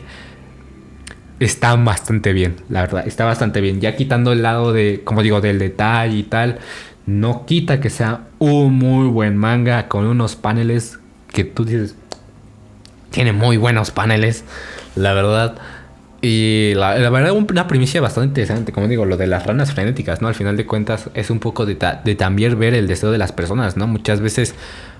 está 1.40 1.74
bastante 1.76 2.32
bien, 2.32 2.56
la 2.68 2.82
verdad, 2.82 3.06
está 3.06 3.24
bastante 3.24 3.60
bien. 3.60 3.80
Ya 3.80 3.96
quitando 3.96 4.32
el 4.32 4.42
lado 4.42 4.72
de, 4.72 5.02
como 5.04 5.22
digo, 5.22 5.40
del 5.40 5.58
detalle 5.58 6.16
y 6.16 6.22
tal, 6.22 6.58
no 7.06 7.44
quita 7.46 7.80
que 7.80 7.90
sea 7.90 8.22
un 8.38 8.74
muy 8.74 9.08
buen 9.08 9.36
manga 9.36 9.88
con 9.88 10.06
unos 10.06 10.36
paneles 10.36 10.98
que 11.32 11.44
tú 11.44 11.64
dices, 11.64 11.96
tiene 13.10 13.32
muy 13.32 13.56
buenos 13.56 13.90
paneles, 13.90 14.44
la 14.96 15.12
verdad. 15.12 15.56
Y 16.26 16.72
la, 16.74 16.94
verdad, 17.10 17.32
una 17.32 17.68
primicia 17.68 18.00
bastante 18.00 18.28
interesante, 18.28 18.72
como 18.72 18.88
digo, 18.88 19.04
lo 19.04 19.18
de 19.18 19.26
las 19.26 19.44
ranas 19.44 19.74
frenéticas, 19.74 20.22
¿no? 20.22 20.28
Al 20.28 20.34
final 20.34 20.56
de 20.56 20.64
cuentas, 20.64 21.10
es 21.12 21.28
un 21.28 21.38
poco 21.38 21.66
de, 21.66 21.76
de 22.02 22.14
también 22.14 22.58
ver 22.58 22.72
el 22.72 22.86
deseo 22.86 23.10
de 23.10 23.18
las 23.18 23.32
personas, 23.32 23.76
¿no? 23.76 23.86
Muchas 23.86 24.20
veces, 24.20 24.54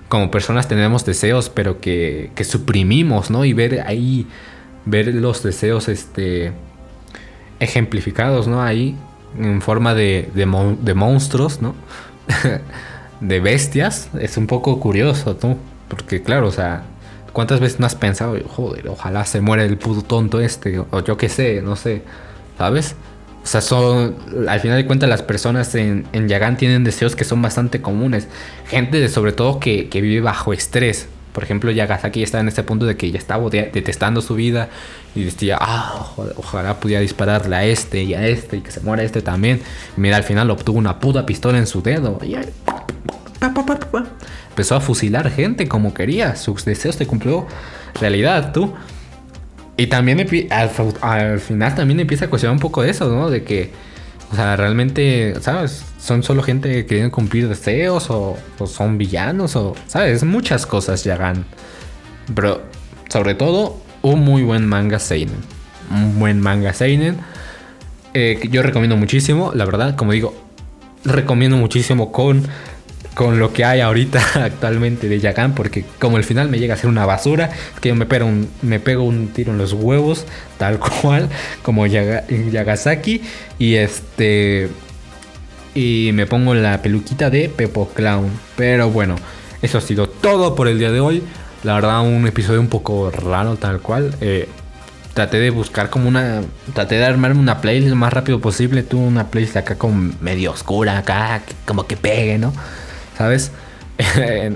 como 0.07 0.29
personas, 0.29 0.67
tenemos 0.67 1.03
deseos, 1.03 1.49
pero 1.49 1.81
que, 1.81 2.29
que 2.35 2.43
suprimimos, 2.43 3.31
¿no? 3.31 3.43
Y 3.43 3.53
ver 3.53 3.81
ahí 3.87 4.27
ver 4.85 5.15
los 5.15 5.41
deseos 5.41 5.89
este, 5.89 6.51
ejemplificados, 7.59 8.47
¿no? 8.47 8.61
Ahí, 8.61 8.95
en 9.39 9.63
forma 9.63 9.95
de, 9.95 10.29
de, 10.35 10.93
monstruos, 10.93 11.59
¿no? 11.59 11.73
de 13.19 13.39
bestias, 13.39 14.09
es 14.19 14.37
un 14.37 14.45
poco 14.45 14.79
curioso, 14.79 15.35
¿no? 15.41 15.57
Porque 15.87 16.21
claro, 16.21 16.49
o 16.49 16.51
sea, 16.51 16.83
¿cuántas 17.35 17.59
veces 17.59 17.81
no 17.81 17.85
has 17.85 17.95
pensado, 17.95 18.39
joder, 18.47 18.87
ojalá 18.87 19.25
se 19.25 19.41
muera 19.41 19.65
el 19.65 19.77
puto 19.77 20.01
tonto 20.01 20.39
este, 20.39 20.79
o 20.79 21.03
yo 21.03 21.17
qué 21.17 21.27
sé, 21.27 21.61
no 21.61 21.75
sé, 21.75 22.01
¿sabes? 22.57 22.95
O 23.43 23.45
sea, 23.45 23.59
son, 23.59 24.15
al 24.47 24.61
final 24.61 24.77
de 24.77 24.87
cuentas 24.87 25.09
las 25.09 25.21
personas 25.21 25.75
en, 25.75 26.07
en 26.13 26.29
Yagan 26.29 26.55
tienen 26.55 26.85
deseos 26.85 27.13
que 27.15 27.25
son 27.25 27.41
bastante 27.41 27.81
comunes. 27.81 28.29
Gente 28.67 29.07
sobre 29.09 29.33
todo 29.33 29.59
que, 29.59 29.89
que 29.89 29.99
vive 29.99 30.21
bajo 30.21 30.53
estrés, 30.53 31.09
por 31.33 31.43
ejemplo, 31.43 31.69
Yagasaki 31.69 32.23
está 32.23 32.39
en 32.39 32.47
este 32.47 32.63
punto 32.63 32.85
de 32.85 32.95
que 32.95 33.11
ya 33.11 33.17
estaba 33.19 33.49
detestando 33.49 34.21
su 34.21 34.35
vida 34.35 34.69
y 35.13 35.25
decía, 35.25 35.57
ah, 35.59 36.13
ojalá 36.37 36.79
pudiera 36.79 37.01
dispararle 37.01 37.53
a 37.57 37.65
este 37.65 38.03
y 38.03 38.13
a 38.13 38.25
este 38.25 38.55
y 38.57 38.61
que 38.61 38.71
se 38.71 38.79
muera 38.79 39.03
este 39.03 39.21
también. 39.21 39.61
mira, 39.97 40.15
al 40.15 40.23
final 40.23 40.49
obtuvo 40.49 40.79
una 40.79 41.01
puta 41.01 41.25
pistola 41.25 41.57
en 41.57 41.67
su 41.67 41.83
dedo. 41.83 42.17
Empezó 44.55 44.75
a 44.75 44.79
fusilar 44.79 45.29
gente 45.29 45.67
como 45.67 45.93
quería. 45.93 46.37
Sus 46.37 46.63
deseos 46.63 46.95
se 46.95 47.05
cumplió 47.05 47.45
realidad, 47.99 48.53
tú. 48.53 48.73
Y 49.75 49.87
también 49.87 50.25
al, 50.49 50.71
al 51.01 51.39
final 51.41 51.75
también 51.75 51.99
empieza 51.99 52.25
a 52.25 52.29
cuestionar 52.29 52.53
un 52.55 52.61
poco 52.61 52.81
eso, 52.85 53.09
¿no? 53.09 53.29
De 53.29 53.43
que 53.43 53.71
o 54.31 54.35
sea, 54.35 54.55
realmente, 54.55 55.35
¿sabes? 55.41 55.83
Son 55.99 56.23
solo 56.23 56.41
gente 56.41 56.69
que 56.69 56.85
quieren 56.85 57.09
cumplir 57.09 57.47
deseos 57.47 58.09
o, 58.09 58.37
son 58.65 58.97
villanos 58.97 59.55
o, 59.55 59.75
¿sabes? 59.87 60.23
Muchas 60.23 60.65
cosas 60.65 61.03
llegan. 61.03 61.45
Pero, 62.33 62.63
sobre 63.09 63.35
todo, 63.35 63.77
un 64.01 64.21
muy 64.21 64.43
buen 64.43 64.65
manga 64.65 64.99
Seinen. 64.99 65.37
Un 65.91 66.19
buen 66.19 66.39
manga 66.39 66.73
Seinen. 66.73 67.17
Eh, 68.13 68.39
yo 68.49 68.63
recomiendo 68.63 68.97
muchísimo, 68.97 69.51
la 69.53 69.65
verdad, 69.65 69.95
como 69.95 70.13
digo, 70.13 70.33
recomiendo 71.03 71.57
muchísimo 71.57 72.11
con 72.11 72.47
con 73.15 73.39
lo 73.39 73.53
que 73.53 73.65
hay 73.65 73.79
ahorita 73.79 74.21
actualmente 74.43 75.09
de 75.09 75.19
Yagan, 75.19 75.55
porque 75.55 75.85
como 75.99 76.17
el 76.17 76.23
final 76.23 76.49
me 76.49 76.59
llega 76.59 76.75
a 76.75 76.77
ser 76.77 76.89
una 76.89 77.05
basura, 77.05 77.49
que 77.81 77.89
yo 77.89 77.95
me 77.95 78.05
pego 78.05 78.27
un, 78.27 78.47
me 78.61 78.79
pego 78.79 79.03
un 79.03 79.29
tiro 79.29 79.53
en 79.53 79.57
los 79.57 79.73
huevos, 79.73 80.25
tal 80.59 80.77
cual, 81.01 81.29
como 81.63 81.87
Yagasaki, 81.87 83.21
y 83.57 83.75
este. 83.75 84.69
Y 85.73 86.11
me 86.13 86.25
pongo 86.25 86.53
la 86.53 86.81
peluquita 86.81 87.29
de 87.29 87.49
Pepo 87.49 87.89
Clown. 87.93 88.29
Pero 88.55 88.89
bueno, 88.91 89.17
eso 89.61 89.77
ha 89.77 89.81
sido 89.81 90.07
todo 90.07 90.55
por 90.55 90.69
el 90.69 90.79
día 90.79 90.89
de 90.91 91.01
hoy. 91.01 91.21
La 91.63 91.73
verdad, 91.73 92.01
un 92.01 92.25
episodio 92.27 92.61
un 92.61 92.69
poco 92.69 93.11
raro, 93.11 93.57
tal 93.57 93.81
cual. 93.81 94.15
Eh, 94.21 94.47
traté 95.13 95.37
de 95.37 95.49
buscar 95.49 95.89
como 95.89 96.07
una. 96.07 96.43
Traté 96.73 96.95
de 96.95 97.03
armarme 97.03 97.41
una 97.41 97.59
playlist 97.59 97.89
lo 97.89 97.97
más 97.97 98.13
rápido 98.13 98.39
posible. 98.39 98.83
Tuve 98.83 99.05
una 99.05 99.27
playlist 99.27 99.57
acá 99.57 99.75
como 99.75 100.13
medio 100.21 100.51
oscura, 100.51 100.97
acá, 100.97 101.41
como 101.65 101.85
que 101.87 101.97
pegue, 101.97 102.37
¿no? 102.37 102.53
¿Sabes? 103.17 103.51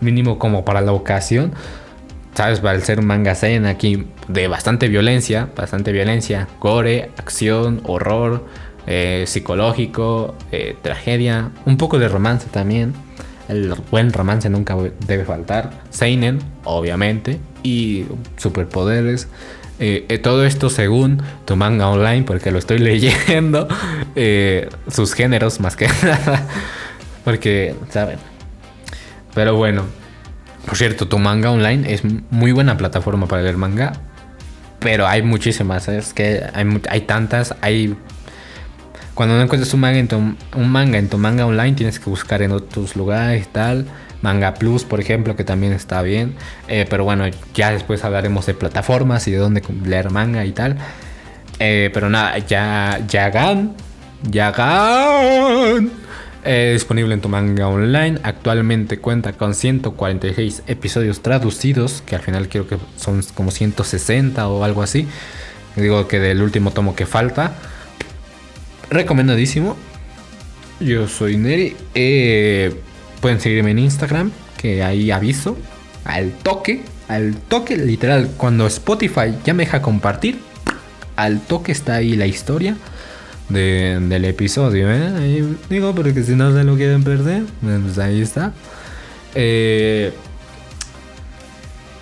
Mínimo 0.00 0.38
como 0.38 0.64
para 0.64 0.80
la 0.80 0.92
ocasión. 0.92 1.52
¿Sabes? 2.34 2.60
Para 2.60 2.78
ser 2.80 3.00
un 3.00 3.06
manga 3.06 3.34
zen 3.34 3.66
aquí 3.66 4.06
de 4.28 4.46
bastante 4.46 4.86
violencia, 4.88 5.48
bastante 5.56 5.90
violencia, 5.90 6.46
gore, 6.60 7.10
acción, 7.16 7.80
horror, 7.84 8.44
eh, 8.90 9.24
psicológico, 9.26 10.34
eh, 10.50 10.74
tragedia, 10.80 11.50
un 11.66 11.76
poco 11.76 11.98
de 11.98 12.08
romance 12.08 12.46
también. 12.50 12.94
El 13.46 13.74
buen 13.90 14.14
romance 14.14 14.48
nunca 14.48 14.76
debe 15.06 15.26
faltar. 15.26 15.82
Seinen, 15.90 16.38
obviamente, 16.64 17.38
y 17.62 18.06
superpoderes. 18.38 19.28
Eh, 19.78 20.18
todo 20.22 20.46
esto 20.46 20.70
según 20.70 21.22
tu 21.44 21.54
manga 21.54 21.88
online, 21.88 22.22
porque 22.22 22.50
lo 22.50 22.58
estoy 22.58 22.78
leyendo. 22.78 23.68
sus 24.90 25.12
géneros 25.12 25.60
más 25.60 25.76
que 25.76 25.86
nada. 26.02 26.46
Porque, 27.28 27.74
¿saben? 27.90 28.18
Pero 29.34 29.54
bueno. 29.54 29.84
Por 30.64 30.78
cierto, 30.78 31.08
tu 31.08 31.18
manga 31.18 31.50
online 31.50 31.92
es 31.92 32.00
muy 32.30 32.52
buena 32.52 32.78
plataforma 32.78 33.26
para 33.28 33.42
leer 33.42 33.58
manga. 33.58 33.92
Pero 34.78 35.06
hay 35.06 35.20
muchísimas. 35.20 35.88
Es 35.88 36.14
que 36.14 36.42
hay, 36.54 36.80
hay 36.88 37.00
tantas. 37.02 37.54
Hay. 37.60 37.94
Cuando 39.12 39.36
no 39.36 39.42
encuentres 39.42 39.74
un 39.74 39.80
manga, 39.80 39.98
en 39.98 40.08
tu, 40.08 40.18
manga 40.56 40.96
en 40.96 41.10
tu 41.10 41.18
manga 41.18 41.44
online, 41.44 41.74
tienes 41.74 42.00
que 42.00 42.08
buscar 42.08 42.40
en 42.40 42.52
otros 42.52 42.96
lugares 42.96 43.44
y 43.44 43.48
tal. 43.52 43.84
Manga 44.22 44.54
Plus, 44.54 44.84
por 44.84 44.98
ejemplo, 44.98 45.36
que 45.36 45.44
también 45.44 45.74
está 45.74 46.00
bien. 46.00 46.34
Eh, 46.66 46.86
pero 46.88 47.04
bueno, 47.04 47.26
ya 47.52 47.72
después 47.72 48.04
hablaremos 48.04 48.46
de 48.46 48.54
plataformas 48.54 49.28
y 49.28 49.32
de 49.32 49.36
dónde 49.36 49.62
leer 49.84 50.10
manga 50.10 50.46
y 50.46 50.52
tal. 50.52 50.78
Eh, 51.58 51.90
pero 51.92 52.08
nada, 52.08 52.38
ya. 52.38 53.00
Yagan. 53.06 53.74
Yagan 54.30 56.07
eh, 56.44 56.70
disponible 56.72 57.14
en 57.14 57.20
tu 57.20 57.28
manga 57.28 57.68
online. 57.68 58.18
Actualmente 58.22 58.98
cuenta 58.98 59.32
con 59.32 59.54
146 59.54 60.62
episodios 60.66 61.20
traducidos, 61.20 62.02
que 62.06 62.16
al 62.16 62.22
final 62.22 62.48
creo 62.48 62.68
que 62.68 62.76
son 62.96 63.22
como 63.34 63.50
160 63.50 64.48
o 64.48 64.64
algo 64.64 64.82
así. 64.82 65.06
Digo 65.76 66.08
que 66.08 66.18
del 66.18 66.42
último 66.42 66.70
tomo 66.70 66.94
que 66.94 67.06
falta. 67.06 67.54
Recomendadísimo. 68.90 69.76
Yo 70.80 71.08
soy 71.08 71.36
Neri. 71.36 71.76
Eh, 71.94 72.74
pueden 73.20 73.40
seguirme 73.40 73.72
en 73.72 73.80
Instagram, 73.80 74.30
que 74.56 74.82
ahí 74.82 75.10
aviso. 75.10 75.56
Al 76.04 76.32
toque, 76.32 76.82
al 77.08 77.36
toque, 77.36 77.76
literal. 77.76 78.30
Cuando 78.36 78.66
Spotify 78.66 79.34
ya 79.44 79.54
me 79.54 79.64
deja 79.64 79.82
compartir, 79.82 80.38
al 81.16 81.40
toque 81.40 81.72
está 81.72 81.96
ahí 81.96 82.16
la 82.16 82.26
historia 82.26 82.76
del 83.48 84.24
episodio, 84.24 84.90
¿eh? 84.90 85.44
digo, 85.70 85.94
porque 85.94 86.22
si 86.22 86.34
no 86.34 86.52
se 86.52 86.64
lo 86.64 86.76
quieren 86.76 87.02
perder, 87.02 87.44
pues 87.60 87.98
ahí 87.98 88.20
está. 88.20 88.52
Eh, 89.34 90.12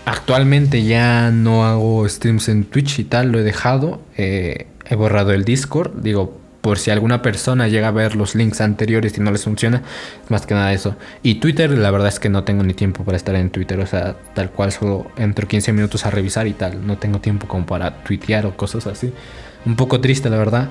actualmente 0.04 0.82
ya 0.84 1.30
no 1.30 1.64
hago 1.66 2.08
streams 2.08 2.48
en 2.48 2.64
Twitch 2.64 2.98
y 2.98 3.04
tal, 3.04 3.30
lo 3.30 3.38
he 3.38 3.42
dejado. 3.42 4.00
Eh, 4.16 4.66
he 4.88 4.94
borrado 4.96 5.32
el 5.32 5.44
Discord, 5.44 6.00
digo, 6.02 6.40
por 6.66 6.80
si 6.80 6.90
alguna 6.90 7.22
persona 7.22 7.68
llega 7.68 7.88
a 7.88 7.92
ver 7.92 8.16
los 8.16 8.34
links 8.34 8.60
anteriores 8.60 9.16
y 9.16 9.20
no 9.20 9.30
les 9.30 9.44
funciona, 9.44 9.82
más 10.28 10.46
que 10.46 10.54
nada 10.54 10.72
eso. 10.72 10.96
Y 11.22 11.36
Twitter, 11.36 11.70
la 11.70 11.92
verdad 11.92 12.08
es 12.08 12.18
que 12.18 12.28
no 12.28 12.42
tengo 12.42 12.64
ni 12.64 12.74
tiempo 12.74 13.04
para 13.04 13.16
estar 13.16 13.36
en 13.36 13.50
Twitter, 13.50 13.78
o 13.78 13.86
sea, 13.86 14.16
tal 14.34 14.50
cual 14.50 14.72
solo 14.72 15.06
entro 15.16 15.46
15 15.46 15.72
minutos 15.72 16.06
a 16.06 16.10
revisar 16.10 16.48
y 16.48 16.54
tal, 16.54 16.84
no 16.84 16.98
tengo 16.98 17.20
tiempo 17.20 17.46
como 17.46 17.66
para 17.66 18.02
tuitear 18.02 18.46
o 18.46 18.56
cosas 18.56 18.88
así. 18.88 19.12
Un 19.64 19.76
poco 19.76 20.00
triste, 20.00 20.28
la 20.28 20.38
verdad. 20.38 20.70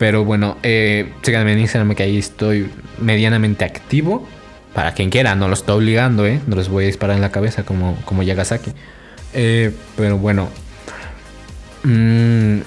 Pero 0.00 0.24
bueno, 0.24 0.56
eh, 0.62 1.12
síganme 1.20 1.52
en 1.52 1.58
Instagram 1.58 1.94
que 1.94 2.04
ahí 2.04 2.16
estoy 2.16 2.70
medianamente 3.02 3.66
activo. 3.66 4.26
Para 4.72 4.94
quien 4.94 5.10
quiera, 5.10 5.34
no 5.34 5.46
lo 5.46 5.52
estoy 5.52 5.76
obligando, 5.76 6.26
¿eh? 6.26 6.40
No 6.46 6.56
les 6.56 6.70
voy 6.70 6.84
a 6.84 6.86
disparar 6.86 7.16
en 7.16 7.20
la 7.20 7.30
cabeza 7.30 7.64
como, 7.64 7.98
como 8.06 8.22
Yagasaki. 8.22 8.72
Eh, 9.34 9.72
pero 9.98 10.16
bueno. 10.16 10.48
Mm, 11.82 12.60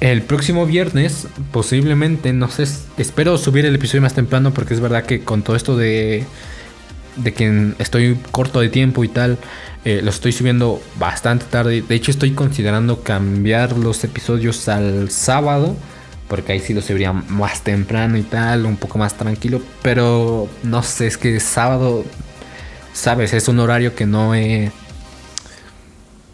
el 0.00 0.22
próximo 0.22 0.64
viernes, 0.64 1.28
posiblemente, 1.52 2.32
no 2.32 2.48
sé, 2.48 2.64
espero 2.96 3.36
subir 3.36 3.66
el 3.66 3.74
episodio 3.74 4.00
más 4.00 4.14
temprano 4.14 4.54
porque 4.54 4.72
es 4.72 4.80
verdad 4.80 5.04
que 5.04 5.20
con 5.20 5.42
todo 5.42 5.56
esto 5.56 5.76
de, 5.76 6.24
de 7.16 7.34
que 7.34 7.74
estoy 7.78 8.16
corto 8.30 8.60
de 8.60 8.70
tiempo 8.70 9.04
y 9.04 9.08
tal, 9.08 9.36
eh, 9.84 10.00
lo 10.02 10.08
estoy 10.08 10.32
subiendo 10.32 10.80
bastante 10.98 11.44
tarde. 11.44 11.84
De 11.86 11.94
hecho, 11.94 12.10
estoy 12.10 12.30
considerando 12.30 13.02
cambiar 13.02 13.76
los 13.76 14.02
episodios 14.02 14.66
al 14.70 15.10
sábado 15.10 15.76
Porque 16.28 16.52
ahí 16.52 16.60
sí 16.60 16.72
lo 16.72 16.80
subiría 16.80 17.12
más 17.12 17.62
temprano 17.62 18.16
y 18.16 18.22
tal, 18.22 18.66
un 18.66 18.76
poco 18.76 18.98
más 18.98 19.14
tranquilo. 19.14 19.60
Pero 19.82 20.48
no 20.62 20.82
sé, 20.82 21.06
es 21.06 21.18
que 21.18 21.38
sábado, 21.40 22.04
sabes, 22.92 23.34
es 23.34 23.48
un 23.48 23.60
horario 23.60 23.94
que 23.94 24.06
no 24.06 24.34
he... 24.34 24.72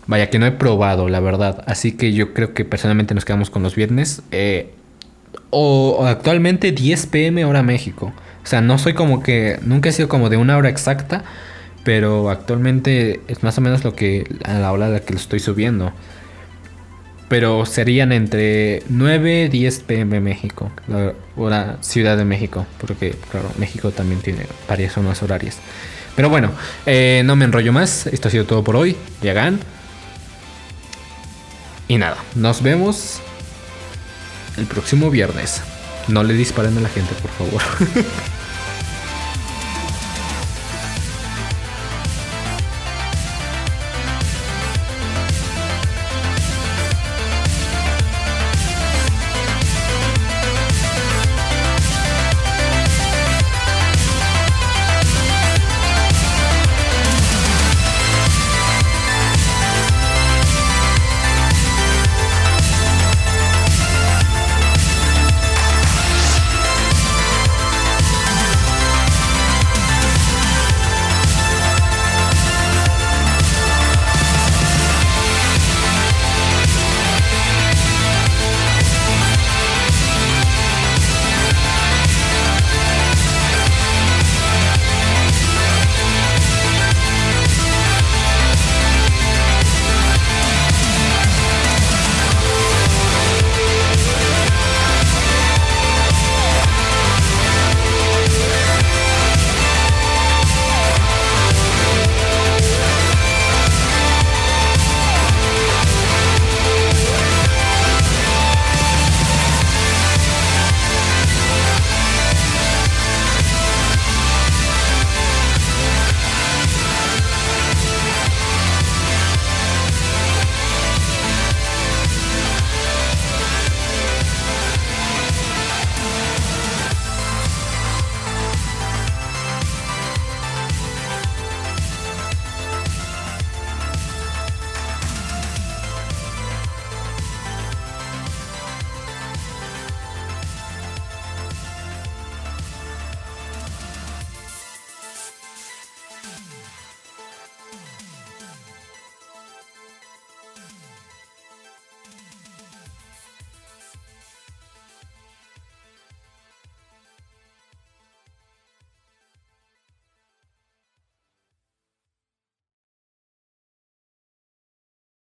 Vaya, 0.07 0.31
que 0.31 0.38
no 0.38 0.46
he 0.46 0.53
probado, 0.53 1.09
la 1.09 1.20
verdad. 1.20 1.62
Así 1.66 1.92
que 1.92 2.12
yo 2.12 2.35
creo 2.35 2.53
que 2.55 2.64
personalmente 2.64 3.14
nos 3.14 3.24
quedamos 3.24 3.50
con 3.50 3.62
los 3.62 3.76
viernes. 3.76 4.22
Eh, 4.33 4.72
o, 5.50 6.05
actualmente 6.07 6.72
10 6.72 7.07
pm 7.07 7.44
hora 7.44 7.62
México. 7.62 8.12
O 8.42 8.46
sea, 8.46 8.61
no 8.61 8.79
soy 8.79 8.94
como 8.94 9.22
que... 9.22 9.59
Nunca 9.62 9.88
he 9.88 9.92
sido 9.92 10.09
como 10.09 10.29
de 10.29 10.37
una 10.37 10.57
hora 10.57 10.68
exacta. 10.68 11.24
Pero 11.85 12.31
actualmente 12.31 13.20
es 13.29 13.42
más 13.42 13.59
o 13.59 13.61
menos 13.61 13.85
lo 13.85 13.94
que... 13.94 14.26
A 14.44 14.55
la 14.55 14.72
hora 14.72 14.87
a 14.87 14.88
la 14.88 15.00
que 15.00 15.12
lo 15.12 15.18
estoy 15.18 15.40
subiendo. 15.40 15.92
Pero 17.31 17.64
serían 17.64 18.11
entre 18.11 18.83
9 18.88 19.45
y 19.45 19.49
10 19.49 19.81
pm 19.85 20.21
México. 20.21 20.71
La 20.88 21.14
hora 21.37 21.79
Ciudad 21.81 22.16
de 22.16 22.25
México. 22.25 22.66
Porque, 22.79 23.14
claro, 23.31 23.51
México 23.57 23.93
también 23.93 24.21
tiene 24.21 24.47
varias 24.69 24.93
zonas 24.93 25.23
horarias. 25.23 25.57
Pero 26.16 26.29
bueno, 26.29 26.51
eh, 26.87 27.23
no 27.25 27.37
me 27.37 27.45
enrollo 27.45 27.73
más. 27.73 28.09
Esto 28.09 28.27
ha 28.27 28.31
sido 28.33 28.47
todo 28.47 28.64
por 28.64 28.75
hoy. 28.75 28.97
Yagan. 29.23 29.61
Y 31.87 31.99
nada, 31.99 32.16
nos 32.35 32.62
vemos 32.62 33.21
el 34.59 34.66
próximo 34.66 35.09
viernes. 35.09 35.62
No 36.09 36.25
le 36.25 36.35
disparen 36.35 36.77
a 36.79 36.81
la 36.81 36.88
gente, 36.88 37.14
por 37.14 37.31
favor. 37.31 37.62